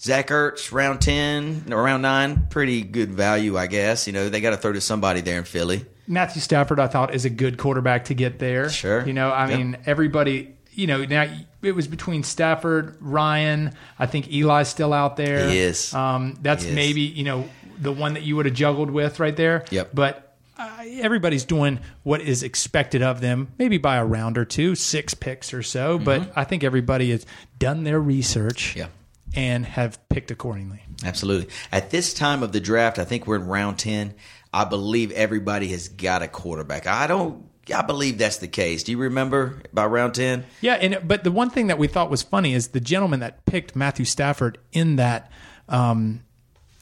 [0.01, 4.07] Zach Ertz, round ten, no, round nine, pretty good value, I guess.
[4.07, 5.86] You know they got to throw to somebody there in Philly.
[6.07, 8.70] Matthew Stafford, I thought, is a good quarterback to get there.
[8.70, 9.05] Sure.
[9.05, 9.57] You know, I Yep.
[9.60, 11.28] mean, everybody, you know, now
[11.62, 13.74] it was between Stafford, Ryan.
[13.99, 15.47] I think Eli's still out there.
[15.49, 15.93] He is.
[15.93, 16.76] Um, that's He is.
[16.76, 17.47] maybe, you know,
[17.78, 19.66] the one that you would have juggled with right there.
[19.70, 19.91] Yep.
[19.93, 20.28] But
[20.60, 25.14] uh, everybody's doing what is expected of them, maybe by a round or two, six
[25.14, 25.97] picks or so.
[25.97, 27.26] But I think everybody has
[27.57, 28.80] done their research Mm-hmm.
[28.80, 28.88] Yeah.
[29.36, 30.84] and have picked accordingly.
[31.03, 31.49] Absolutely.
[31.72, 34.14] At this time of the draft, I think we're in round 10.
[34.53, 36.88] I believe everybody has got a quarterback.
[36.88, 38.82] I don't, I believe that's the case.
[38.84, 40.43] Do you remember by round 10?
[40.60, 43.45] Yeah, and but the one thing that we thought was funny is the gentleman that
[43.45, 45.32] picked Matthew Stafford in that
[45.70, 46.24] um,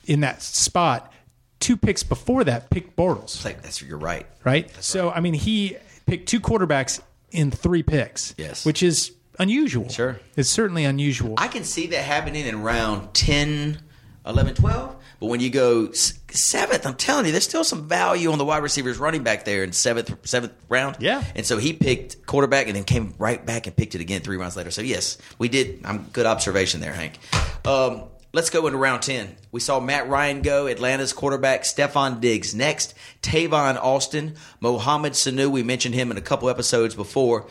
[0.05, 1.11] in that spot,
[1.59, 4.25] two picks before that picked Bortles, like, that's, you're right.
[4.43, 4.69] right?
[4.83, 7.01] so I mean, he picked two quarterbacks
[7.31, 8.65] in three picks, Yes.
[8.65, 9.89] which is unusual.
[9.89, 10.19] Sure.
[10.35, 11.35] it's certainly unusual.
[11.37, 13.79] I can see that happening in round 10,
[14.25, 14.95] 11, 12.
[15.19, 18.61] But when you go seventh, I'm telling you, there's still some value on the wide
[18.61, 20.97] receivers running back there in seventh, seventh round.
[20.99, 21.23] Yeah.
[21.35, 24.37] And so he picked quarterback and then came right back and picked it again three
[24.37, 24.69] rounds later.
[24.69, 25.81] So yes, we did.
[25.85, 27.17] I'm good observation there, Hank.
[27.65, 28.03] Um,
[28.33, 29.35] let's go into round 10.
[29.51, 35.49] We saw Matt Ryan go, Atlanta's quarterback, Stefon Diggs next, Tavon Austin, Mohamed Sanu.
[35.49, 37.47] We mentioned him in a couple episodes before.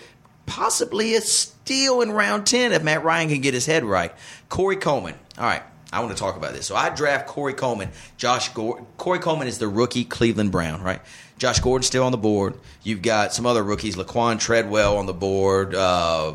[0.47, 4.13] Possibly a steal in round 10 if Matt Ryan can get his head right.
[4.49, 5.15] Corey Coleman.
[5.39, 5.63] All right.
[5.93, 6.67] I want to talk about this.
[6.67, 7.91] So I draft Corey Coleman.
[8.17, 8.87] Josh Gordon.
[8.97, 11.01] Corey Coleman is the rookie Cleveland Brown, right?
[11.39, 12.55] Josh Gordon's still on the board.
[12.83, 15.75] You've got some other rookies, Laquan Treadwell on the board.
[15.75, 16.35] Uh,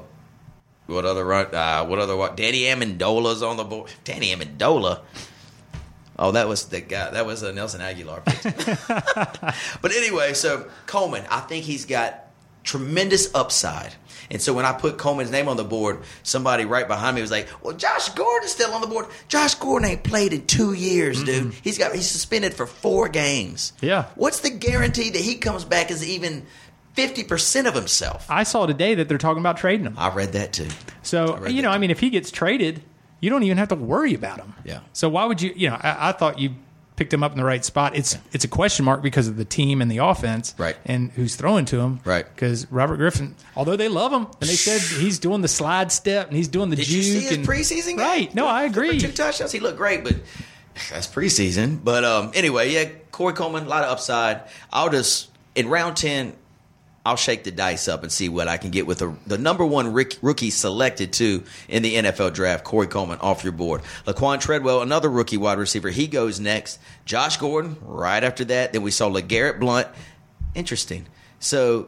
[0.91, 1.53] what other run?
[1.53, 2.37] Uh, what other what?
[2.37, 3.89] Danny Amendola's on the board.
[4.03, 5.01] Danny Amendola.
[6.19, 7.09] Oh, that was the guy.
[7.09, 8.23] That was a Nelson Agholor.
[9.81, 12.27] but anyway, so Coleman, I think he's got
[12.63, 13.93] tremendous upside.
[14.29, 17.31] And so when I put Coleman's name on the board, somebody right behind me was
[17.31, 19.07] like, "Well, Josh Gordon's still on the board.
[19.27, 21.53] Josh Gordon ain't played in two years, dude.
[21.63, 23.73] He's got he's suspended for four games.
[23.81, 24.05] Yeah.
[24.15, 26.45] What's the guarantee that he comes back as even
[26.93, 28.25] fifty percent of himself?
[28.29, 29.95] I saw today that they're talking about trading him.
[29.97, 30.67] I read that too.
[31.03, 31.69] So you know.
[31.71, 32.81] I mean, if he gets traded,
[33.19, 34.53] you don't even have to worry about him.
[34.63, 34.79] Yeah.
[34.93, 35.53] So why would you?
[35.55, 36.51] You know, I, I thought you
[36.97, 37.95] picked him up in the right spot.
[37.95, 40.75] It's it's a question mark because of the team and the offense, Right.
[40.85, 42.25] And who's throwing to him, Right.
[42.25, 46.27] Because Robert Griffin, although they love him and they said he's doing the slide step
[46.27, 47.97] and he's doing the Did juke you see his and preseason game?
[47.97, 48.35] right?
[48.35, 48.99] No, I For agree.
[48.99, 50.15] two touchdowns, he looked great, but
[50.91, 51.83] that's preseason.
[51.83, 54.41] But um, anyway, yeah, Corey Coleman, a lot of upside.
[54.71, 56.33] I'll just in round ten.
[57.03, 59.65] I'll shake the dice up and see what I can get with the, the number
[59.65, 63.81] one rick, rookie selected to in the NFL draft, Corey Coleman, off your board.
[64.05, 66.79] Laquan Treadwell, another rookie wide receiver, he goes next.
[67.05, 68.73] Josh Gordon, right after that.
[68.73, 69.87] Then we saw LeGarrette Blunt.
[70.53, 71.07] Interesting.
[71.39, 71.87] So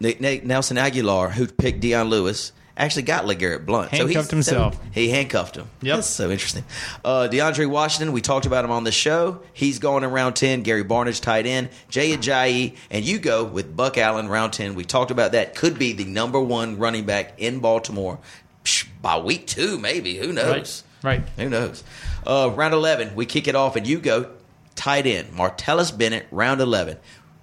[0.00, 3.90] Nelson Agholor, who picked Dion Lewis, actually got LeGarrette Blunt.
[3.90, 4.78] so Handcuffed he's- himself.
[4.92, 5.68] he handcuffed him.
[5.82, 5.96] Yep.
[5.96, 6.64] That's so interesting.
[7.04, 9.40] Uh, DeAndre Washington, we talked about him on the show.
[9.52, 10.62] He's going in round 10.
[10.62, 11.70] Gary Barnidge, tight end.
[11.88, 14.74] Jay Ajayi, and you go with Buck Allen, round 10.
[14.74, 15.54] We talked about that.
[15.54, 18.18] Could be the number one running back in Baltimore
[18.64, 20.16] Psh, by week two, maybe.
[20.16, 20.82] Who knows?
[21.02, 21.22] Right.
[21.36, 21.84] Who knows?
[22.26, 24.30] Uh, round 11, we kick it off, and you go
[24.74, 25.28] tight end.
[25.32, 26.96] Martellus Bennett, round 11.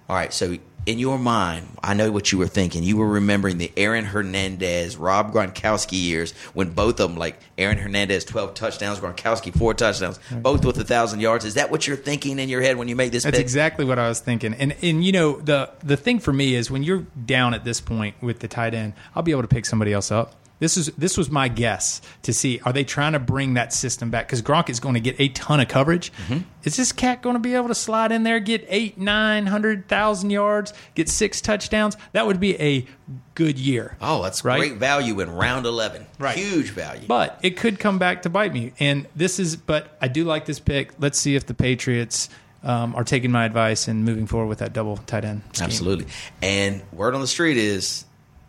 [0.08, 0.56] All right, so
[0.86, 2.82] in your mind, I know what you were thinking.
[2.82, 7.78] You were remembering the Aaron Hernandez, Rob Gronkowski years when both of them, like Aaron
[7.78, 11.44] Hernandez, 12 touchdowns, Gronkowski, four touchdowns, both with a 1,000 yards.
[11.44, 13.42] Is that what you're thinking in your head when you make this That's pick?
[13.42, 14.54] exactly what I was thinking.
[14.54, 17.80] And and you know the the thing for me is when you're down at this
[17.80, 20.34] point with the tight end, I'll be able to pick somebody else up.
[20.60, 24.10] This is this was my guess to see are they trying to bring that system
[24.10, 26.12] back because Gronk is going to get a ton of coverage.
[26.28, 26.38] Mm-hmm.
[26.62, 29.88] Is this cat going to be able to slide in there, get eight, nine hundred
[29.88, 31.96] thousand yards, get six touchdowns?
[32.12, 32.86] That would be a
[33.34, 33.96] good year.
[34.00, 34.58] Oh, that's Right.
[34.60, 36.06] great value in round 11.
[36.20, 36.36] Right.
[36.38, 37.06] Huge value.
[37.08, 38.72] But it could come back to bite me.
[38.78, 40.92] And this is, but I do like this pick.
[41.00, 42.28] Let's see if the Patriots
[42.62, 45.42] um, are taking my advice and moving forward with that double tight end.
[45.52, 45.64] scheme.
[45.64, 46.06] Absolutely.
[46.40, 48.04] And word on the street is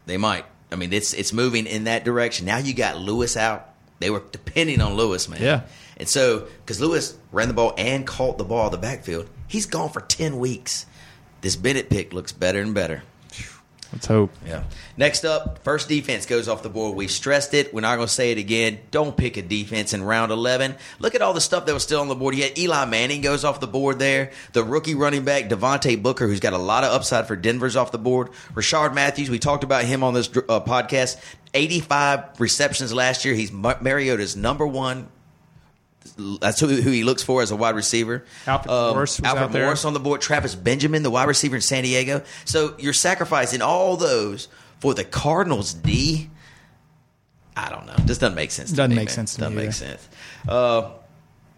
[0.05, 0.45] they might.
[0.75, 2.45] I mean, it's it's moving in that direction.
[2.45, 3.69] Now you got Lewis out.
[3.99, 5.41] They were depending on Lewis, man.
[5.41, 5.61] Yeah.
[5.95, 9.89] And so, because Lewis ran the ball and caught the ball the backfield, he's gone
[9.89, 10.85] for 10 weeks.
[11.39, 13.03] This Bennett pick looks better and better.
[13.93, 14.31] Let's hope.
[14.45, 14.63] Yeah.
[14.97, 16.95] Next up, first defense goes off the board.
[16.95, 17.73] We stressed it.
[17.73, 18.79] We're not going to say it again.
[18.91, 20.75] Don't pick a defense in round 11.
[20.99, 22.35] Look at all the stuff that was still on the board.
[22.35, 24.31] Yet Eli Manning goes off the board there.
[24.53, 27.91] The rookie running back, Devontae Booker, who's got a lot of upside for Denver's off
[27.91, 28.31] the board.
[28.53, 31.17] Rishard Matthews, we talked about him on this uh, podcast.
[31.53, 33.33] 85 receptions last year.
[33.33, 35.07] He's Mariota's number one
[36.17, 38.23] that's who, who he looks for as a wide receiver.
[38.47, 39.75] Um, Morris Alfred out there.
[39.85, 40.21] On the board.
[40.21, 42.23] Travis Benjamin, the wide receiver in San Diego.
[42.45, 44.47] So you're sacrificing all those
[44.79, 46.29] for the Cardinals D.
[47.57, 47.95] I don't know.
[48.05, 48.71] This doesn't make sense.
[48.71, 49.15] To Doesn't me, make man.
[49.15, 50.07] sense to Doesn't me make sense.
[50.47, 50.91] Uh,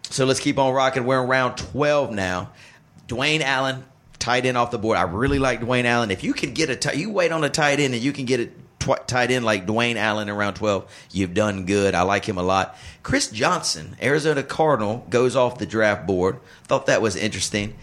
[0.09, 1.05] so let's keep on rocking.
[1.05, 2.51] We're in round 12 now.
[3.07, 3.83] Dwayne Allen,
[4.19, 4.97] tight end off the board.
[4.97, 6.11] I really like Dwayne Allen.
[6.11, 8.25] If you can get a tight, you wait on a tight end and you can
[8.25, 8.49] get a
[8.87, 11.95] tw- tight end like Dwayne Allen in round 12, you've done good.
[11.95, 12.75] I like him a lot.
[13.03, 16.39] Chris Johnson, Arizona Cardinal, goes off the draft board.
[16.63, 17.75] Thought that was interesting.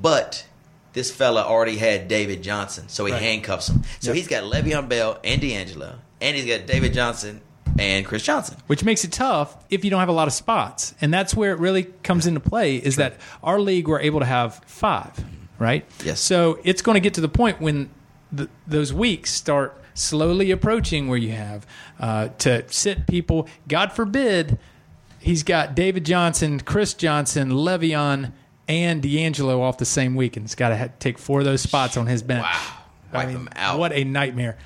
[0.00, 0.46] But
[0.92, 3.82] this fella already had David Johnson, so he handcuffs him.
[4.00, 7.40] So he's got Le'Veon Bell and DeAngelo, and he's got David Johnson
[7.78, 8.56] and Chris Johnson.
[8.66, 10.94] Which makes it tough if you don't have a lot of spots.
[11.00, 14.26] And that's where it really comes into play is that our league, we're able to
[14.26, 15.12] have five,
[15.58, 15.84] right?
[16.04, 16.20] Yes.
[16.20, 17.90] So it's going to get to the point when
[18.30, 21.66] the, those weeks start slowly approaching where you have
[22.00, 24.58] uh, to sit people, God forbid,
[25.18, 28.32] he's got David Johnson, Chris Johnson, Le'Veon,
[28.68, 30.36] and DeAngelo off the same week.
[30.36, 32.44] And it's got to take four of those spots on his bench.
[32.44, 32.78] Wow.
[33.12, 33.78] Wipe them out.
[33.78, 34.56] What a nightmare.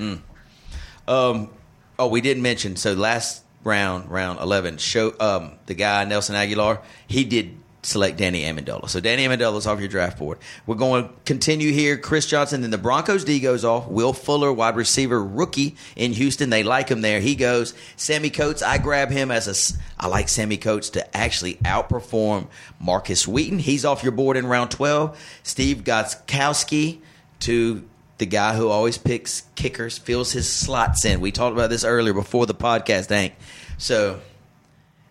[1.08, 1.50] Um,
[1.98, 2.76] oh, we didn't mention.
[2.76, 6.80] So last round, round eleven, show um the guy Nelson Agholor.
[7.08, 7.56] He did
[7.86, 8.88] select Danny Amendola.
[8.88, 10.38] So Danny Amendola's off your draft board.
[10.66, 11.96] We're going to continue here.
[11.96, 12.60] Chris Johnson.
[12.60, 13.86] Then the Broncos D goes off.
[13.86, 16.50] Will Fuller, wide receiver rookie in Houston.
[16.50, 17.20] They like him there.
[17.20, 17.74] He goes.
[17.96, 18.62] Sammy Coates.
[18.62, 19.78] I grab him as a.
[19.98, 22.48] I like Sammy Coates to actually outperform
[22.80, 23.60] Markus Wheaton.
[23.60, 25.18] He's off your board in round twelve.
[25.42, 27.00] Steve Gostkowski
[27.40, 27.84] to
[28.18, 31.20] the guy who always picks kickers, fills his slots in.
[31.20, 33.34] We talked about this earlier before the podcast, Hank.
[33.78, 34.20] So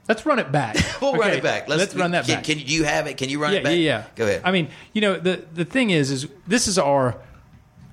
[0.08, 0.78] Let's run it back.
[1.02, 1.68] we'll run it back.
[1.68, 2.44] Let's, run that can, back.
[2.44, 3.18] Can you have it?
[3.18, 3.72] Can you run yeah, it back?
[3.72, 4.06] Yeah, yeah.
[4.16, 4.42] Go ahead.
[4.44, 7.20] I mean, you know, the the thing is, is this is our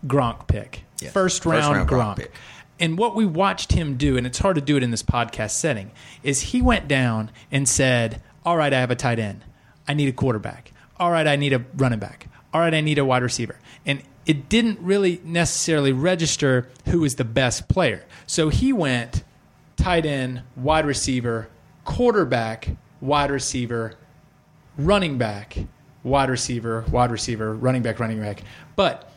[0.07, 1.11] Gronk pick, Yeah.
[1.11, 2.17] first First round, round Gronk Gronk.
[2.17, 2.33] pick.
[2.79, 5.53] And what we watched him do, and it's hard to do it in this podcast
[5.53, 5.93] setting,
[6.23, 9.45] is he went down and said, "All right, I have a tight end.
[9.89, 10.73] I need a quarterback.
[10.99, 12.27] All right, I need a running back.
[12.53, 13.57] All right, I need a wide receiver."
[13.87, 18.05] And it didn't really necessarily register who was the best player.
[18.27, 19.25] So he went
[19.77, 21.49] tight end, wide receiver,
[21.85, 22.69] quarterback,
[23.01, 23.95] wide receiver,
[24.77, 25.57] running back,
[26.03, 28.43] wide receiver, wide receiver, running back, running back.
[28.77, 29.11] But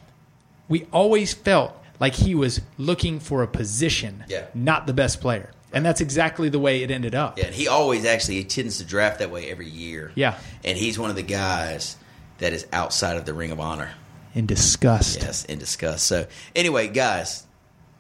[0.68, 4.46] we always felt like he was looking for a position, Yeah.
[4.54, 5.52] not the best player.
[5.72, 7.38] And that's exactly the way it ended up.
[7.38, 10.12] yeah, and he always actually he tends to draft that way every year.
[10.16, 10.38] Yeah.
[10.64, 11.98] and he's one of the guys
[12.38, 13.92] that is outside of the Ring of Honor.
[14.34, 15.22] In disgust.
[15.22, 16.02] Yes, in discuss.
[16.04, 17.44] So anyway, guys,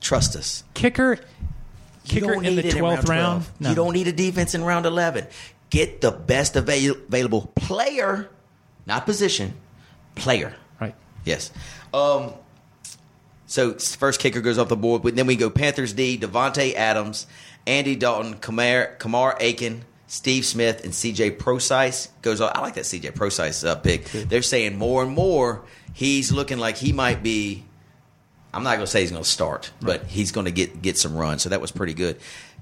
[0.01, 0.63] trust us.
[0.73, 1.19] Kicker,
[2.05, 3.43] kicker in the need it 12th round.
[3.45, 3.51] 12.
[3.61, 3.69] No.
[3.69, 5.27] You don't need a defense in round 11.
[5.69, 8.29] Get the best avail- available player,
[8.85, 9.53] not position,
[10.15, 10.55] player.
[10.79, 10.95] Right.
[11.25, 11.51] Yes.
[11.93, 12.33] Um,
[13.47, 17.27] So first kicker goes off the board, but then we go Panthers D, Davante Adams,
[17.67, 22.53] Andy Dalton, Kamar, Kamar Aiken, Steve Smith, and CJ Procise goes off.
[22.55, 24.05] I like that CJ Procise uh, pick.
[24.05, 27.63] They're saying more and more he's looking like he might be.
[28.55, 30.97] I'm not going to say he's going to start, but he's going to get get
[30.97, 31.41] some runs.
[31.41, 32.17] So that was pretty good.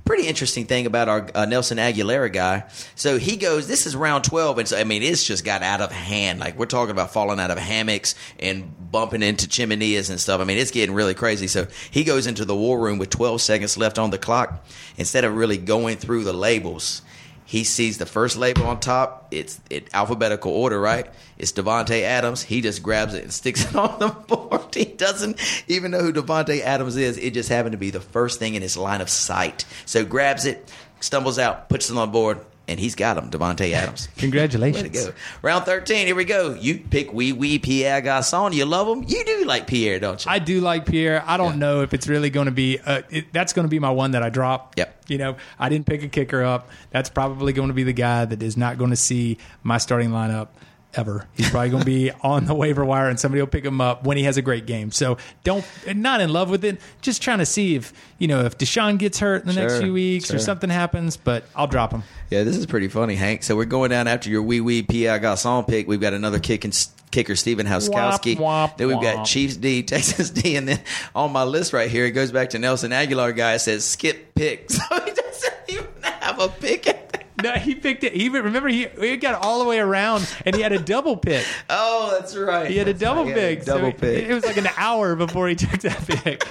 [0.06, 2.64] Pretty interesting thing about our uh, Nelson Agholor guy.
[2.96, 3.68] So he goes.
[3.68, 6.40] This is round 12, and so I mean it's just got out of hand.
[6.40, 10.42] Like we're talking about falling out of hammocks and bumping into chimeneas and stuff.
[10.42, 11.48] I mean it's getting really crazy.
[11.48, 14.66] So he goes into the war room with 12 seconds left on the clock.
[14.98, 17.04] Instead of really going through the labels,
[17.46, 19.28] he sees the first label on top.
[19.32, 21.08] It's in alphabetical order, right?
[21.38, 22.44] It's Davante Adams.
[22.44, 24.74] He just grabs it and sticks it on the board.
[24.74, 27.18] He doesn't even know who Davante Adams is.
[27.18, 29.66] It just happened to be the first thing in his line of sight.
[29.86, 33.72] So grabs it, stumbles out, puts it on the board, and he's got him, Davante
[33.74, 34.08] Adams.
[34.18, 34.84] Congratulations.
[34.84, 35.14] Way to go.
[35.42, 36.54] Round 13, here we go.
[36.54, 38.54] You pick Wee Wee Pierre Garçon.
[38.54, 39.04] You love him?
[39.08, 40.32] You do like Pierre, don't you?
[40.32, 41.24] I do like Pierre.
[41.26, 41.60] I don't Yeah.
[41.60, 42.80] know if it's really going to be.
[42.80, 44.76] Uh, it, that's going to be my one that I drop.
[44.78, 45.04] Yep.
[45.10, 46.70] You know, I didn't pick a kicker up.
[46.92, 50.12] That's probably going to be the guy that is not going to see my starting
[50.12, 50.48] lineup
[50.96, 51.28] ever.
[51.34, 54.04] He's probably going to be on the waiver wire, and somebody will pick him up
[54.06, 54.92] when he has a great game.
[54.92, 55.66] So don't
[55.96, 56.80] not in love with it.
[57.02, 59.94] Just trying to see if you know if DeSean gets hurt in the next few
[59.94, 61.18] weeks or something happens.
[61.18, 62.04] But I'll drop him.
[62.30, 63.44] Yeah, this is pretty funny, Hank.
[63.44, 65.88] So we're going down after your wee wee Pierre Garçon pick.
[65.88, 66.74] We've got another kick and
[67.14, 68.36] kicker, Hauskowski.
[68.36, 69.26] Womp, womp, then we've got womp.
[69.26, 70.80] Chiefs D, Texas D, and then
[71.16, 73.54] on my list right here, it goes back to Nelson Agholor guy.
[73.54, 77.13] It says skip pick, so he doesn't even have a pick.
[77.44, 78.14] No, he picked it.
[78.14, 81.46] He remember he, he got all the way around, and he had a double pick.
[81.70, 82.70] Oh, that's right.
[82.70, 83.32] He had a double right.
[83.32, 83.64] A pick.
[83.64, 84.24] so Double it- pick.
[84.30, 86.44] It was like an hour before he took that pick.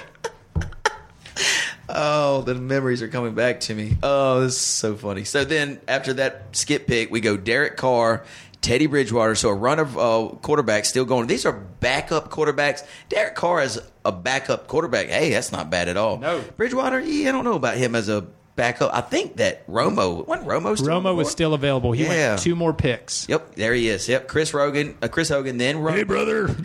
[1.89, 3.97] Oh, the memories are coming back to me.
[4.01, 5.25] Oh, this is so funny.
[5.25, 8.23] So then after that skip pick, we go Derek Carr,
[8.61, 9.35] Teddy Bridgewater.
[9.35, 11.27] So a run of uh, quarterbacks still going.
[11.27, 12.85] These are backup quarterbacks.
[13.09, 15.07] Derek Carr is a backup quarterback.
[15.07, 16.17] Hey, that's not bad at all.
[16.17, 16.41] No.
[16.55, 18.25] Bridgewater, yeah, I don't know about him as a
[18.55, 18.93] backup.
[18.93, 21.91] I think that Romo, when Romo still Romo was still available.
[21.91, 22.29] He Yeah.
[22.31, 23.27] went two more picks.
[23.29, 24.07] Yep, there he is.
[24.07, 26.05] Yep, Chris Rogan, uh, Chris Hogan, then Romo.
[26.07, 26.47] brother.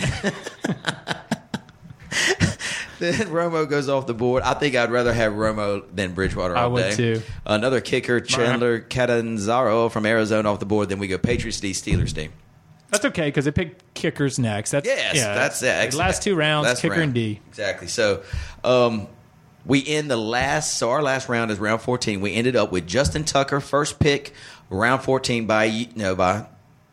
[2.98, 4.42] Then Romo goes off the board.
[4.42, 6.96] I think I'd rather have Romo than Bridgewater all I would day.
[6.96, 7.22] too.
[7.46, 10.88] Another kicker, Chandler Catanzaro from Arizona off the board.
[10.88, 12.28] Then we go Patriots D, Steelers D.
[12.90, 14.72] That's okay because they picked kickers next.
[14.72, 15.92] That's Yes, yeah, that's it.
[15.92, 17.02] the Last two rounds, Last kicker round.
[17.04, 17.40] and D.
[17.48, 17.86] Exactly.
[17.86, 18.22] So
[18.64, 19.06] um,
[19.68, 20.76] we end the last.
[20.78, 22.20] So our last round is round fourteen.
[22.20, 24.32] We ended up with Justin Tucker, first pick,
[24.70, 26.46] round fourteen by you know, by.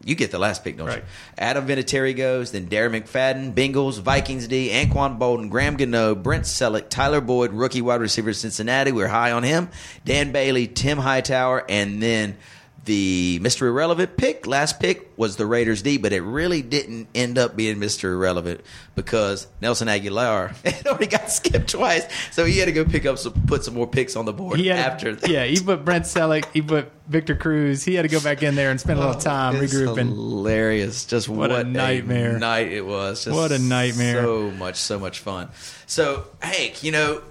[0.03, 0.97] You get the last pick, don't Right.
[0.97, 1.03] you?
[1.35, 6.89] Adam Vinatieri goes, then Darren McFadden, Bengals, Vikings D, Anquan Boldin, Graham Gano, Brent Celek,
[6.89, 8.91] Tyler Boyd, rookie wide receiver Cincinnati.
[8.91, 9.67] We're high on him.
[10.03, 12.37] Dan Bailey, Tim Hightower, and then
[12.85, 13.63] the Mr.
[13.63, 17.77] Irrelevant pick, last pick, was the Raiders D, but it really didn't end up being
[17.77, 18.13] Mr.
[18.13, 18.61] Irrelevant
[18.93, 23.17] because Nelson Agholor had already got skipped twice, so he had to go pick up
[23.17, 25.29] some, put some more picks on the board had after that.
[25.29, 27.83] yeah, he put Brent Celek, he put Victor Cruz.
[27.83, 30.09] He had to go back in there and spend a little oh, time Oh, regrouping.
[30.09, 31.05] Hilarious!
[31.05, 32.37] Just what, What a nightmare.
[32.39, 33.25] night it was.
[33.25, 34.21] Just What a nightmare.
[34.23, 35.49] So much, so much fun.
[35.87, 37.21] So Hank, you know,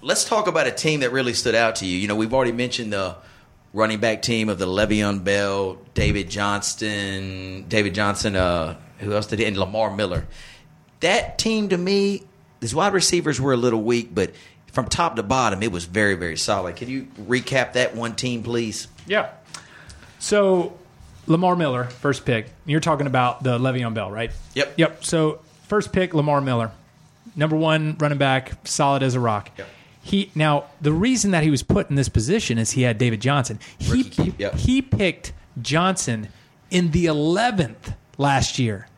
[0.00, 1.96] let's talk about a team that really stood out to you.
[1.98, 3.16] You know, we've already mentioned the
[3.72, 8.36] running back team of the Le'Veon Bell, David Johnston, David Johnson.
[8.36, 9.48] Uh, who else did it?
[9.48, 10.26] And Lamar Miller.
[11.00, 12.22] That team to me,
[12.60, 14.32] his wide receivers were a little weak, but
[14.72, 16.76] from top to bottom, it was very, very solid.
[16.76, 18.88] Can you recap that one team, please?
[19.06, 19.30] Yeah.
[20.18, 20.78] So
[21.26, 22.46] Lamar Miller, first pick.
[22.64, 24.30] You're talking about the Le'Veon Bell, right?
[24.54, 24.74] Yep.
[24.76, 25.04] Yep.
[25.04, 26.70] So first pick, Lamar Miller,
[27.34, 29.50] number one running back, solid as a rock.
[29.58, 29.68] Yep.
[30.02, 33.20] He now the reason that he was put in this position is he had David
[33.20, 33.58] Johnson.
[33.78, 34.02] He
[34.36, 34.54] yep.
[34.54, 36.28] he picked Johnson
[36.70, 38.88] in the eleventh last year,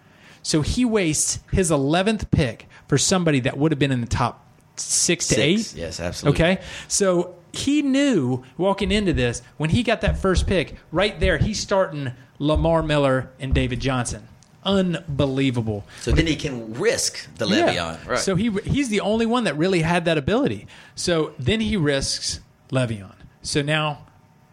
[0.43, 4.47] so he wastes his eleventh pick for somebody that would have been in the top
[4.77, 5.75] six to Six.
[5.75, 5.79] eight.
[5.79, 6.43] Yes, absolutely.
[6.43, 11.39] Okay, so he knew walking into this when he got that first pick right there,
[11.39, 14.27] he's starting Lamar Miller and David Johnson.
[14.65, 15.85] Unbelievable.
[16.01, 18.07] So then he can risk the Le'Veon.
[18.07, 18.19] Right.
[18.19, 20.67] So he he's the only one that really had that ability.
[20.95, 22.41] So then he risks
[22.71, 23.15] Le'Veon.
[23.43, 24.07] So now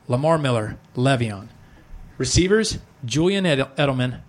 [0.07, 1.47] Lamar Miller, Le'Veon.
[2.17, 4.19] Receivers, Julian Edel- Edelman.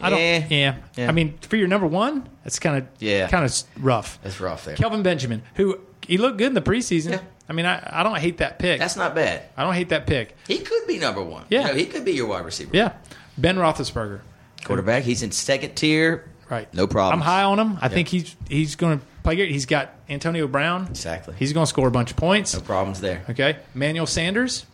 [0.00, 0.18] I don't.
[0.20, 0.46] Eh.
[0.50, 0.76] Yeah.
[0.96, 1.08] Yeah.
[1.08, 3.28] I mean, for your number one, that's kind of Yeah.
[3.28, 3.52] kind of
[3.82, 4.18] rough.
[4.22, 4.76] That's rough there.
[4.76, 7.12] Kelvin Benjamin, who he looked good in the preseason.
[7.12, 7.20] Yeah.
[7.48, 8.78] I mean, I, I don't hate that pick.
[8.80, 9.42] That's not bad.
[9.56, 10.34] I don't hate that pick.
[10.48, 11.44] He could be number one.
[11.48, 11.60] Yeah.
[11.62, 12.70] You know, he could be your wide receiver.
[12.74, 12.92] Yeah.
[13.36, 14.20] Ben Roethlisberger.
[14.64, 15.04] Quarterback.
[15.04, 16.28] He's in second tier.
[16.50, 16.72] Right.
[16.74, 17.20] No problem.
[17.20, 17.78] I'm high on him.
[17.80, 19.48] I think he's he's going to play good.
[19.48, 20.86] He's got Antonio Brown.
[20.88, 21.34] Exactly.
[21.38, 22.54] He's going to score a bunch of points.
[22.54, 23.24] No problems there.
[23.30, 23.56] Okay.
[23.74, 24.66] Manuel Sanders.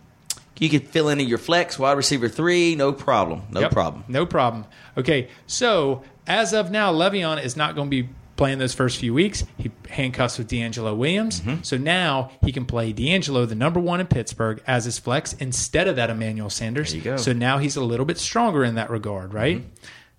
[0.58, 2.74] You could fill in your flex wide receiver three.
[2.74, 3.42] No problem.
[3.50, 3.72] No Yep.
[3.72, 4.04] problem.
[4.08, 4.66] No problem.
[4.98, 5.28] Okay.
[5.46, 8.08] So as of now, Le'Veon is not going to be
[8.40, 9.44] playing those first few weeks.
[9.58, 11.42] He handcuffs with DeAngelo Williams.
[11.42, 11.62] Mm-hmm.
[11.62, 15.88] So now he can play DeAngelo, the number one in Pittsburgh, as his flex instead
[15.88, 16.88] of that Emmanuel Sanders.
[16.92, 17.10] There you go.
[17.16, 17.22] Mm-hmm.
[17.22, 19.62] So now he's a little bit stronger in that regard, right?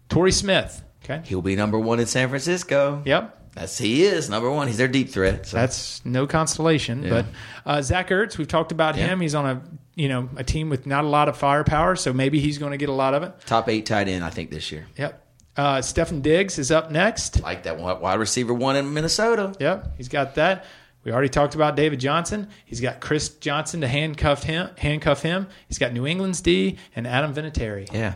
[0.08, 0.84] Torrey Smith.
[1.04, 1.24] Okay.
[1.26, 3.02] He'll be number one in San Francisco.
[3.06, 3.40] Yep.
[3.56, 4.68] That's he is number one.
[4.68, 5.48] He's their deep threat.
[5.48, 5.58] So.
[5.58, 7.10] That's no consolation.
[7.10, 7.26] But
[7.66, 9.08] uh, Zach Ertz, we've talked about Yeah.
[9.08, 9.20] him.
[9.20, 9.62] He's on a
[9.96, 12.78] you know a team with not a lot of firepower, so maybe he's going to
[12.78, 13.34] get a lot of it.
[13.48, 14.86] top eight tight end, I think, this year.
[14.96, 15.18] Yep.
[15.58, 17.42] Uh, Stephen Diggs is up next.
[17.42, 19.54] Like that wi- wide receiver one in Minnesota.
[19.60, 20.66] Yep, he's got that.
[21.04, 22.48] We already talked about David Johnson.
[22.66, 24.70] He's got Chris Johnson to handcuff him.
[24.78, 25.48] Handcuff him.
[25.68, 27.92] He's got New England's D and Adam Vinatieri.
[27.92, 28.14] Yeah,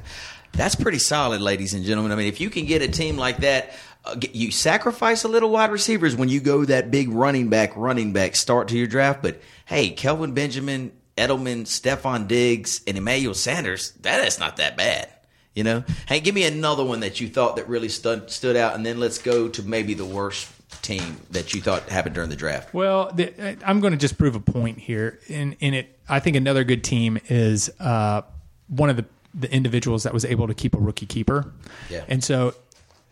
[0.54, 2.12] that's pretty solid, ladies and gentlemen.
[2.12, 3.74] I mean, if you can get a team like that,
[4.06, 8.14] uh, you sacrifice a little wide receivers when you go that big running back, running
[8.14, 9.24] back start to your draft.
[9.24, 15.10] But hey, Kelvin Benjamin, Edelman, Stefon Diggs, and Emmanuel Sanders, that is not that bad.
[15.56, 18.76] You know, hey, give me another one that you thought that really stood stood out,
[18.76, 20.52] and then let's go to maybe the worst
[20.82, 22.74] team that you thought happened during the draft.
[22.74, 25.20] Well, the, I'm going to just prove a point here.
[25.28, 28.24] In in it, I think another good team is uh,
[28.68, 31.52] one of the the individuals that was able to keep a rookie keeper.
[31.90, 32.04] Yeah.
[32.08, 32.54] And so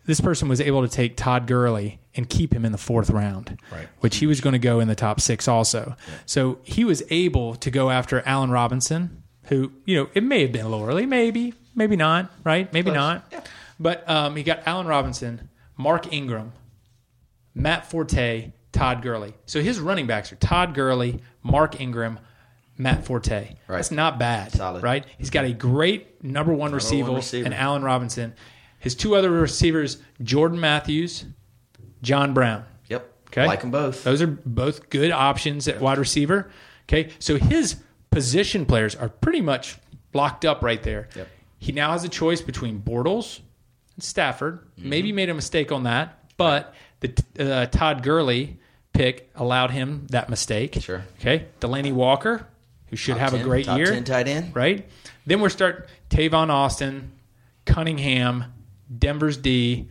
[0.06, 3.58] this person was able to take Todd Gurley and keep him in the fourth round,
[3.72, 3.88] Right.
[4.00, 5.96] which he was going to go in the top six also.
[6.26, 10.52] So he was able to go after Allen Robinson, who, you know, it may have
[10.52, 12.72] been a little early, maybe, maybe not, right?
[12.72, 13.32] Maybe not.
[13.80, 16.52] But um, he got Allen Robinson, Mark Ingram,
[17.54, 19.34] Matt Forte, Todd Gurley.
[19.46, 22.18] So his running backs are Todd Gurley, Mark Ingram,
[22.76, 23.56] Matt Forte.
[23.68, 24.82] That's not bad, Solid.
[24.82, 25.04] right?
[25.18, 27.44] He's got a great number one receiver, receiver.
[27.44, 28.34] and Allen Robinson.
[28.78, 31.24] His two other receivers, Jordan Matthews,
[32.02, 32.64] John Brown.
[32.88, 34.04] Yep, Okay, like them both.
[34.04, 36.50] Those are both good options at wide receiver.
[36.88, 37.76] Okay, so his
[38.10, 39.78] position players are pretty much
[40.12, 41.08] locked up right there.
[41.16, 41.28] Yep.
[41.64, 43.40] He now has a choice between Bortles
[43.94, 44.58] and Stafford.
[44.78, 44.88] Mm-hmm.
[44.90, 48.58] Maybe made a mistake on that, but the uh, Todd Gurley
[48.92, 50.76] pick allowed him that mistake.
[50.82, 51.06] Sure.
[51.18, 52.46] Okay, Delanie Walker,
[52.88, 54.54] who should Top have 10, a great top year, 10 tight end.
[54.54, 54.86] right?
[55.24, 57.12] Then we're start Tavon Austin,
[57.64, 58.52] Cunningham,
[58.98, 59.88] Denver's D,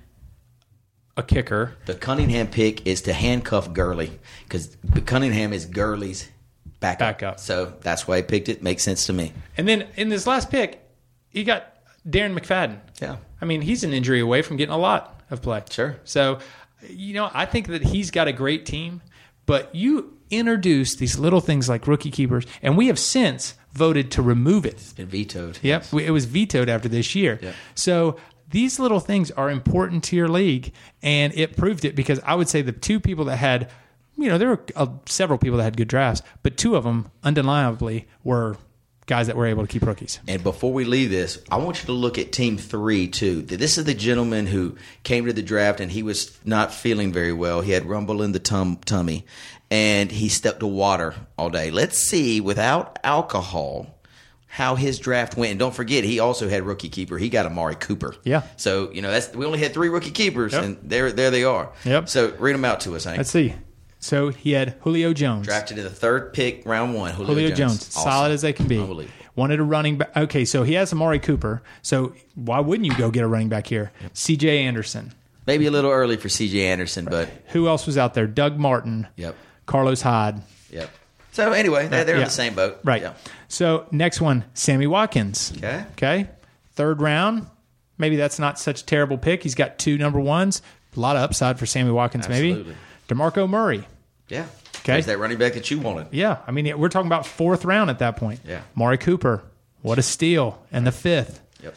[1.18, 1.74] a kicker.
[1.88, 6.30] The Cunningham pick is to handcuff Gurley because Cunningham is Gurley's
[6.80, 7.00] backup.
[7.00, 7.40] Backup.
[7.40, 8.62] So that's why he picked it.
[8.62, 9.34] Makes sense to me.
[9.58, 10.83] And then in this last pick,
[11.34, 11.74] he got
[12.08, 12.80] Darren McFadden.
[13.02, 13.18] Yeah.
[13.42, 15.64] I mean, he's an injury away from getting a lot of play.
[15.70, 15.98] Sure.
[16.06, 16.40] So,
[16.90, 19.02] you know, I think that he's got a great team,
[19.46, 24.22] but you introduce these little things like rookie keepers, and we have since voted to
[24.22, 24.74] remove it.
[24.74, 25.60] It's Been vetoed.
[25.62, 27.40] Yep, we- it was vetoed after this year.
[27.42, 27.56] Yep.
[27.76, 28.18] So
[28.50, 30.72] these little things are important to your league,
[31.02, 33.70] and it proved it because I would say the two people that had,
[34.18, 37.10] you know, there were uh, several people that had good drafts, but two of them
[37.24, 38.58] undeniably were
[39.06, 40.20] guys that were able to keep rookies.
[40.28, 43.42] And before we leave this, I want you to look at team three too.
[43.42, 47.34] This is the gentleman who came to the draft and he was not feeling very
[47.34, 47.62] well.
[47.62, 49.26] He had rumble in the tum- tummy,
[49.70, 51.72] and he stepped to water all day.
[51.72, 53.88] Let's see without alcohol
[54.48, 55.50] how his draft went.
[55.52, 57.18] And don't forget, he also had rookie keeper.
[57.18, 58.16] He got Amari Cooper.
[58.24, 58.44] Yeah.
[58.56, 60.64] So you know that's we only had three rookie keepers, Yep.
[60.64, 61.72] and there there they are.
[61.86, 62.08] Yep.
[62.08, 63.18] So read them out to us, Hank.
[63.18, 63.56] Let's see.
[64.04, 65.48] So he had Julio Jones.
[65.48, 67.14] Drafted in the third pick, round one.
[67.14, 68.12] Julio, Julio Jones, Jones, Awesome.
[68.12, 69.08] solid as they can be.
[69.36, 70.16] Wanted a running back.
[70.16, 71.64] Okay, so he has Amari Cooper.
[71.82, 73.92] So why wouldn't you go get a running back here?
[74.14, 74.60] C.J.
[74.64, 75.14] Anderson.
[75.48, 76.68] Maybe a little early for C.J.
[76.68, 78.28] Anderson, but Who else was out there?
[78.28, 79.08] Doug Martin.
[79.16, 79.36] Yep.
[79.66, 80.42] Carlos Hyde.
[80.70, 80.90] Yep.
[81.32, 82.80] So anyway, they're, they're in the same boat.
[82.84, 83.02] Right.
[83.02, 83.14] Yeah.
[83.48, 85.52] So next one, Sammy Watkins.
[85.58, 85.86] Okay.
[85.94, 86.30] Okay.
[86.74, 87.48] Third round.
[87.98, 89.44] Maybe that's not such a terrible pick.
[89.44, 90.62] He's got two number ones.
[90.96, 92.64] A lot of upside for Sammy Watkins, Absolutely.
[92.66, 92.76] maybe.
[93.08, 93.86] DeMarco Murray.
[94.34, 94.46] Yeah.
[94.78, 94.94] Okay.
[94.94, 96.08] There's that running back that you wanted.
[96.12, 96.40] Yeah.
[96.46, 98.42] I mean, we're talking about fourth round at that point.
[98.46, 98.62] Yeah.
[98.76, 99.44] Amari Cooper.
[99.82, 100.62] What a steal.
[100.72, 101.42] And the fifth.
[101.62, 101.76] Yep.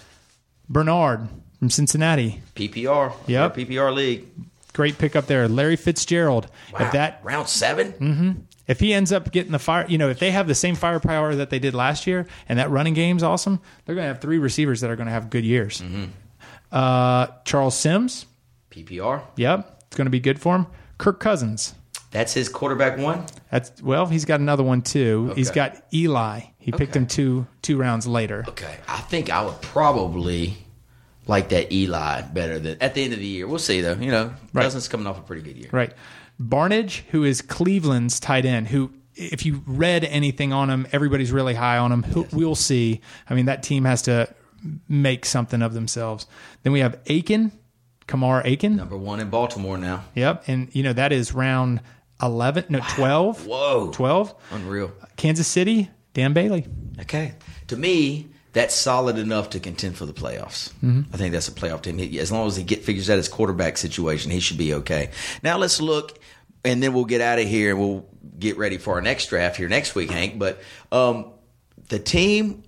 [0.69, 1.29] Bernard
[1.59, 2.41] from Cincinnati.
[2.55, 3.13] PPR.
[3.27, 3.55] Yep.
[3.57, 4.27] PPR league.
[4.73, 5.49] Great pick up there.
[5.49, 6.49] Larry Fitzgerald.
[6.73, 6.87] Wow.
[6.87, 10.33] If that round 7 if he ends up getting the fire, you know, if they
[10.33, 13.95] have the same firepower that they did last year, and that running game's awesome, they're
[13.95, 15.83] going to have three receivers that are going to have good years.
[16.73, 18.27] Uh, Charles Sims,
[18.71, 19.23] PPR.
[19.37, 20.67] yep, it's going to be good for him.
[20.99, 21.75] Kirk Cousins,
[22.11, 23.25] That's his quarterback one.
[23.51, 25.33] that's well, he's got another one too.
[25.35, 26.41] He's got Eli.
[26.59, 28.45] He picked him two two rounds later.
[28.49, 28.77] Okay.
[28.89, 30.57] I think I would probably
[31.27, 33.47] like that Eli better than at the end of the year.
[33.47, 33.95] We'll see though.
[33.95, 34.63] You know, Right.
[34.63, 35.69] Cousins coming off a pretty good year.
[35.73, 35.93] Right.
[36.41, 41.55] Barnidge, who is Cleveland's tight end, who, if you read anything on him, everybody's really
[41.55, 42.03] high on him.
[42.03, 43.01] Who, We'll see.
[43.29, 44.29] I mean, that team has to
[44.89, 46.27] make something of themselves.
[46.63, 47.53] Then we have Aiken,
[48.07, 48.77] Kamar Aiken.
[48.77, 50.05] Number one in Baltimore now.
[50.15, 50.45] Yep.
[50.49, 51.81] And, you know, that is round
[52.23, 53.47] 11, no, 12.
[53.47, 53.91] Whoa.
[53.93, 54.35] 12.
[54.53, 54.93] Unreal.
[55.17, 56.67] Kansas City, Dan Bailey.
[57.01, 57.35] Okay.
[57.69, 60.73] To me, that's solid enough to contend for the playoffs.
[60.83, 61.03] Mm-hmm.
[61.13, 62.01] I think that's a playoff team.
[62.19, 65.11] As long as he get figures out his quarterback situation, he should be okay.
[65.43, 66.19] Now let's look,
[66.65, 68.07] and then we'll get out of here and we'll
[68.39, 70.39] get ready for our next draft here next week, Hank.
[70.39, 71.33] But um,
[71.89, 72.63] the team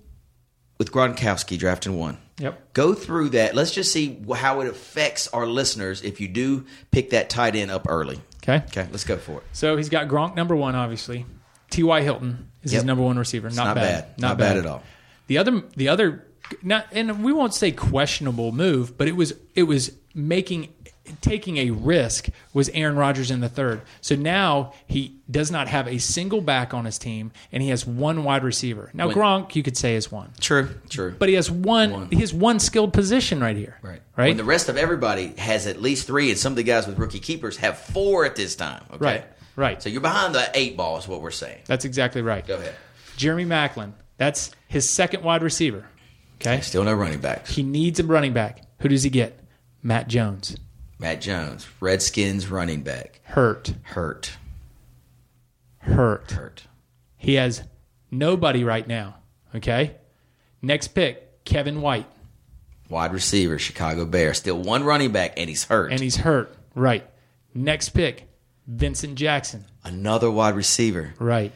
[0.77, 2.17] with Gronkowski drafting one.
[2.37, 2.73] Yep.
[2.73, 3.53] Go through that.
[3.53, 7.69] Let's just see how it affects our listeners if you do pick that tight end
[7.69, 8.21] up early.
[8.49, 8.65] Okay.
[8.67, 9.43] Okay, let's go for it.
[9.53, 11.25] So he's got Gronk number one, obviously.
[11.69, 12.01] T.Y.
[12.01, 13.49] Hilton is his number one receiver.
[13.49, 14.05] Not, not bad.
[14.15, 14.19] bad.
[14.19, 14.83] Not bad at all.
[15.27, 16.25] The other, the other,
[16.63, 20.73] not, and we won't say questionable move, but it was it was making
[21.21, 23.81] taking a risk was Aaron Rodgers in the third.
[24.01, 27.85] So now he does not have a single back on his team, and he has
[27.85, 28.89] one wide receiver.
[28.93, 31.15] Now When- Gronk, you could say is one, True, true.
[31.17, 31.91] but he has one.
[31.91, 32.07] One.
[32.09, 33.77] He has one skilled position right here.
[33.81, 34.01] Right.
[34.17, 34.27] Right.
[34.29, 36.97] When the rest of everybody has at least three, and some of the guys with
[36.99, 38.83] rookie keepers have four at this time.
[38.93, 39.05] Okay.
[39.05, 39.81] Right, right.
[39.83, 41.59] So you're behind the eight ball, is what we're saying.
[41.65, 42.45] That's exactly right.
[42.45, 42.75] Go ahead.
[43.15, 43.93] Jeremy Maclin.
[44.17, 45.85] That's his second wide receiver.
[46.41, 46.59] Okay.
[46.61, 47.53] Still no running backs.
[47.53, 48.61] He needs a running back.
[48.79, 49.39] Who does he get?
[49.83, 50.55] Matt Jones.
[50.99, 53.73] Matt Jones, Redskins running back, Hurt.
[53.83, 54.37] hurt,
[55.79, 56.31] Hurt.
[56.31, 56.67] hurt.
[57.17, 57.63] He has
[58.11, 59.15] nobody right now.
[59.55, 59.95] Okay.
[60.61, 62.05] Next pick, Kevin White.
[62.89, 64.37] Wide receiver, Chicago Bears.
[64.39, 65.91] Still one running back, and he's hurt.
[65.91, 66.53] And he's hurt.
[66.75, 67.07] Right.
[67.53, 68.27] Next pick,
[68.67, 69.65] Vincent Jackson.
[69.83, 71.13] Another wide receiver.
[71.17, 71.53] Right.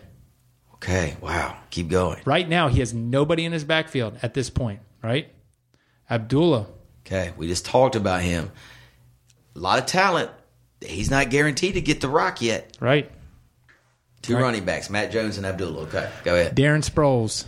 [0.76, 1.58] Okay, wow.
[1.70, 2.20] Keep going.
[2.26, 4.80] Right now, he has nobody in his backfield at this point.
[5.02, 5.30] Right.
[6.10, 6.68] Abdullah.
[7.06, 8.52] Okay, we just talked about him.
[9.56, 10.30] A lot of talent.
[10.86, 12.76] He's not guaranteed to get the rock yet.
[12.80, 13.10] Right.
[14.22, 14.42] Two Right.
[14.42, 15.84] running backs, Matt Jones and Abdullah.
[15.84, 16.56] Okay, go ahead.
[16.56, 17.46] Darren Sproles.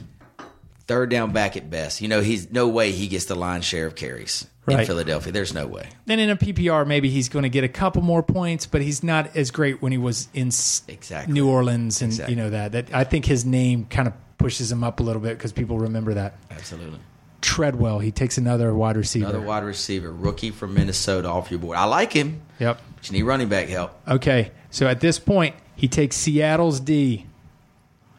[0.87, 2.01] Third down back at best.
[2.01, 5.31] You know, he's no way he gets the lion's share of carries in Philadelphia.
[5.31, 5.87] There's no way.
[6.05, 9.03] Then in a PPR, maybe he's going to get a couple more points, but he's
[9.03, 10.47] not as great when he was in
[10.87, 11.33] Exactly.
[11.33, 12.35] New Orleans and Exactly.
[12.35, 12.73] you know that.
[12.73, 15.79] That I think his name kind of pushes him up a little bit because people
[15.79, 16.37] remember that.
[16.51, 16.99] Absolutely.
[17.45, 19.25] Treadwell, he takes another wide receiver.
[19.29, 21.77] Another wide receiver, rookie from Minnesota off your board.
[21.77, 22.81] I like him, Yep.
[22.95, 23.91] but you need running back help.
[24.07, 27.25] Okay, so at this point, he takes Seattle's D.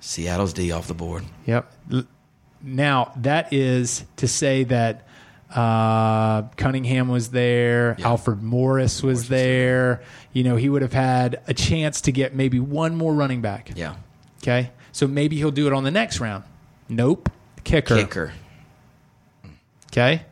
[0.00, 1.24] Seattle's D off the board.
[1.46, 1.72] Yep.
[2.62, 5.06] Now that is to say that
[5.54, 8.08] uh, Cunningham was there, Yeah.
[8.08, 10.02] Alfred Morris was there.
[10.32, 13.70] You know, he would have had a chance to get maybe one more running back.
[13.74, 13.96] Yeah.
[14.42, 16.44] Okay, so maybe he'll do it on the next round.
[16.88, 17.30] Nope.
[17.64, 17.96] Kicker.
[17.96, 18.32] Kicker.
[19.96, 20.22] Okay.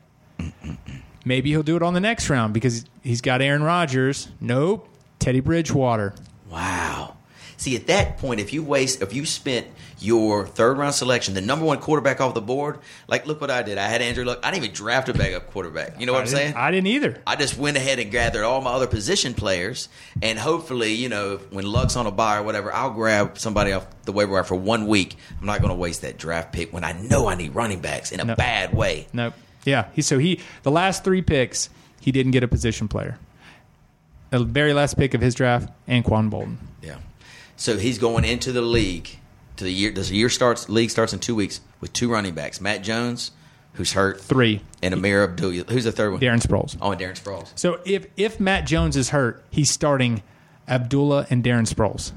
[1.25, 4.29] Maybe he'll do it on the next round because he's got Aaron Rodgers.
[4.41, 4.89] Nope.
[5.19, 6.15] Teddy Bridgewater.
[6.51, 7.17] Wow.
[7.57, 9.67] See, at that point, if you waste, if you spent
[10.01, 13.62] your third round selection, the number one quarterback off the board, like look what I
[13.62, 13.79] did.
[13.79, 14.41] I had Andrew Luck.
[14.43, 15.99] I didn't even draft a backup quarterback.
[15.99, 16.55] You know what I'm saying?
[16.57, 17.23] I didn't either.
[17.27, 19.89] I just went ahead and gathered all my other position players,
[20.21, 23.87] and hopefully, you know, when Luck's on a buy or whatever, I'll grab somebody off
[24.03, 25.17] the waiver wire for one week.
[25.41, 28.12] I'm not going to waste that draft pick when I know I need running backs
[28.12, 28.35] in a No.
[28.35, 29.07] bad way.
[29.15, 29.33] Nope.
[29.65, 29.87] Yeah.
[29.93, 33.19] He, so he the last three picks he didn't get a position player.
[34.31, 36.57] The very last pick of his draft, Anquan Boldin.
[36.83, 36.97] Yeah.
[37.57, 39.09] So he's going into the league
[39.57, 39.93] to the year.
[39.93, 40.69] Does the year starts?
[40.69, 43.31] League starts in two weeks with two running backs: Matt Jones,
[43.75, 44.61] who's hurt, Three.
[44.83, 45.51] and Ameer Abdul.
[45.71, 46.21] Who's the third one?
[46.21, 46.77] Darren Sproles.
[46.81, 47.53] Oh, and Darren Sproles.
[47.55, 50.23] So if if Matt Jones is hurt, he's starting
[50.67, 52.11] Abdullah and Darren Sproles.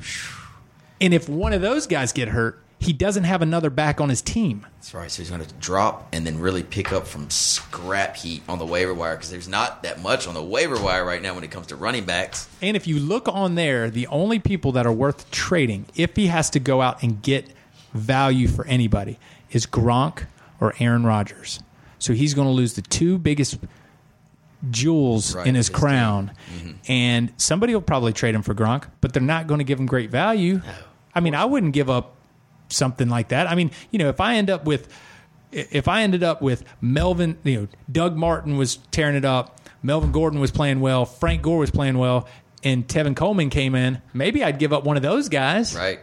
[0.99, 4.21] And if one of those guys get hurt, he doesn't have another back on his
[4.21, 4.65] team.
[4.75, 5.09] That's right.
[5.09, 8.65] So he's going to drop and then really pick up from scrap heat on the
[8.65, 11.49] waiver wire because there's not that much on the waiver wire right now when it
[11.51, 12.47] comes to running backs.
[12.61, 16.27] And if you look on there, the only people that are worth trading, if he
[16.27, 17.47] has to go out and get
[17.93, 19.17] value for anybody,
[19.51, 20.27] is Gronk
[20.61, 21.59] or Aaron Rodgers.
[21.99, 23.57] So he's going to lose the two biggest
[24.69, 25.79] jewels Right, in his his Mm-hmm.
[25.85, 26.31] crown.
[26.87, 29.85] And somebody will probably trade him for Gronk, but they're not going to give him
[29.87, 30.61] great value.
[31.15, 32.13] I mean, I wouldn't give up
[32.69, 33.49] something like that.
[33.49, 34.87] I mean, you know, if I end up with
[35.51, 40.11] if I ended up with Melvin, you know, Doug Martin was tearing it up, Melvin
[40.11, 42.27] Gordon was playing well, Frank Gore was playing well,
[42.63, 45.75] and Tevin Coleman came in, maybe I'd give up one of those guys.
[45.75, 45.99] Right.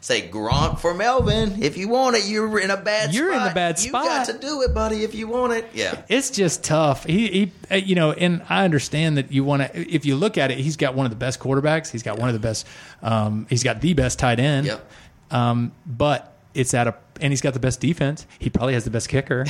[0.00, 1.62] Say Gronk for Melvin.
[1.62, 3.52] If you want it, you're in a bad You're in spot.
[3.52, 4.02] a bad spot.
[4.02, 5.70] You got to do it, buddy, if you want it.
[5.74, 6.02] Yeah.
[6.08, 7.04] It's just tough.
[7.04, 9.78] He, he, uh, you know, and I understand that you want to.
[9.94, 11.88] If you look at it, he's got one of the best quarterbacks.
[11.88, 12.66] He's got one of the best.
[13.00, 14.66] Um, he's got the best tight end.
[14.66, 14.90] Yep.
[15.32, 18.26] Um, but it's at a, and he's got the best defense.
[18.38, 19.46] He probably has the best kicker.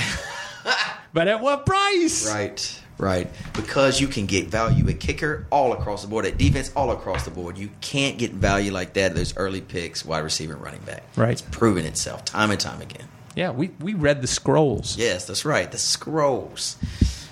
[1.12, 2.32] but at what price?
[2.32, 3.28] Right, right.
[3.52, 7.24] Because you can get value at kicker all across the board, at defense all across
[7.24, 7.58] the board.
[7.58, 11.02] You can't get value like that at those early picks, wide receiver and running back.
[11.16, 11.32] Right.
[11.32, 13.08] It's proven itself time and time again.
[13.34, 14.96] Yeah, we we read the scrolls.
[14.98, 15.70] Yes, that's right.
[15.70, 16.76] The scrolls,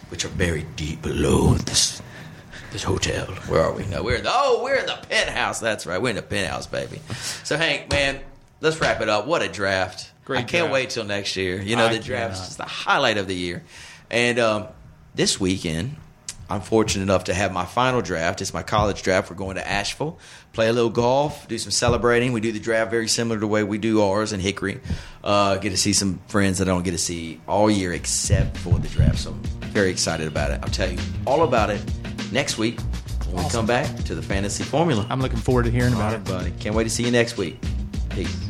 [0.08, 2.00] which are buried deep below this
[2.72, 3.26] this hotel.
[3.48, 3.84] Where are we?
[3.86, 5.60] No, we're in the oh, we're in the penthouse.
[5.60, 6.00] That's right.
[6.00, 7.00] We're in the penthouse, baby.
[7.44, 8.20] So Hank, man,
[8.60, 9.26] let's wrap it up.
[9.26, 10.10] What a draft.
[10.28, 10.72] I can't draft.
[10.72, 11.60] wait till next year.
[11.60, 13.64] You know, I the draft is the highlight of the year.
[14.10, 14.68] And um,
[15.14, 15.96] this weekend,
[16.48, 18.40] I'm fortunate enough to have my final draft.
[18.40, 19.30] It's my college draft.
[19.30, 20.18] We're going to Asheville,
[20.52, 22.32] play a little golf, do some celebrating.
[22.32, 24.80] We do the draft very similar to the way we do ours in Hickory.
[25.22, 28.56] Uh, get to see some friends that I don't get to see all year except
[28.56, 29.18] for the draft.
[29.18, 30.60] So I'm very excited about it.
[30.62, 31.80] I'll tell you all about it
[32.32, 32.80] next week
[33.30, 35.06] when we come back to the Fantasy Formula.
[35.08, 36.24] I'm looking forward to hearing All about right, it.
[36.24, 36.50] buddy.
[36.58, 37.60] Can't wait to see you next week.
[38.10, 38.49] Peace.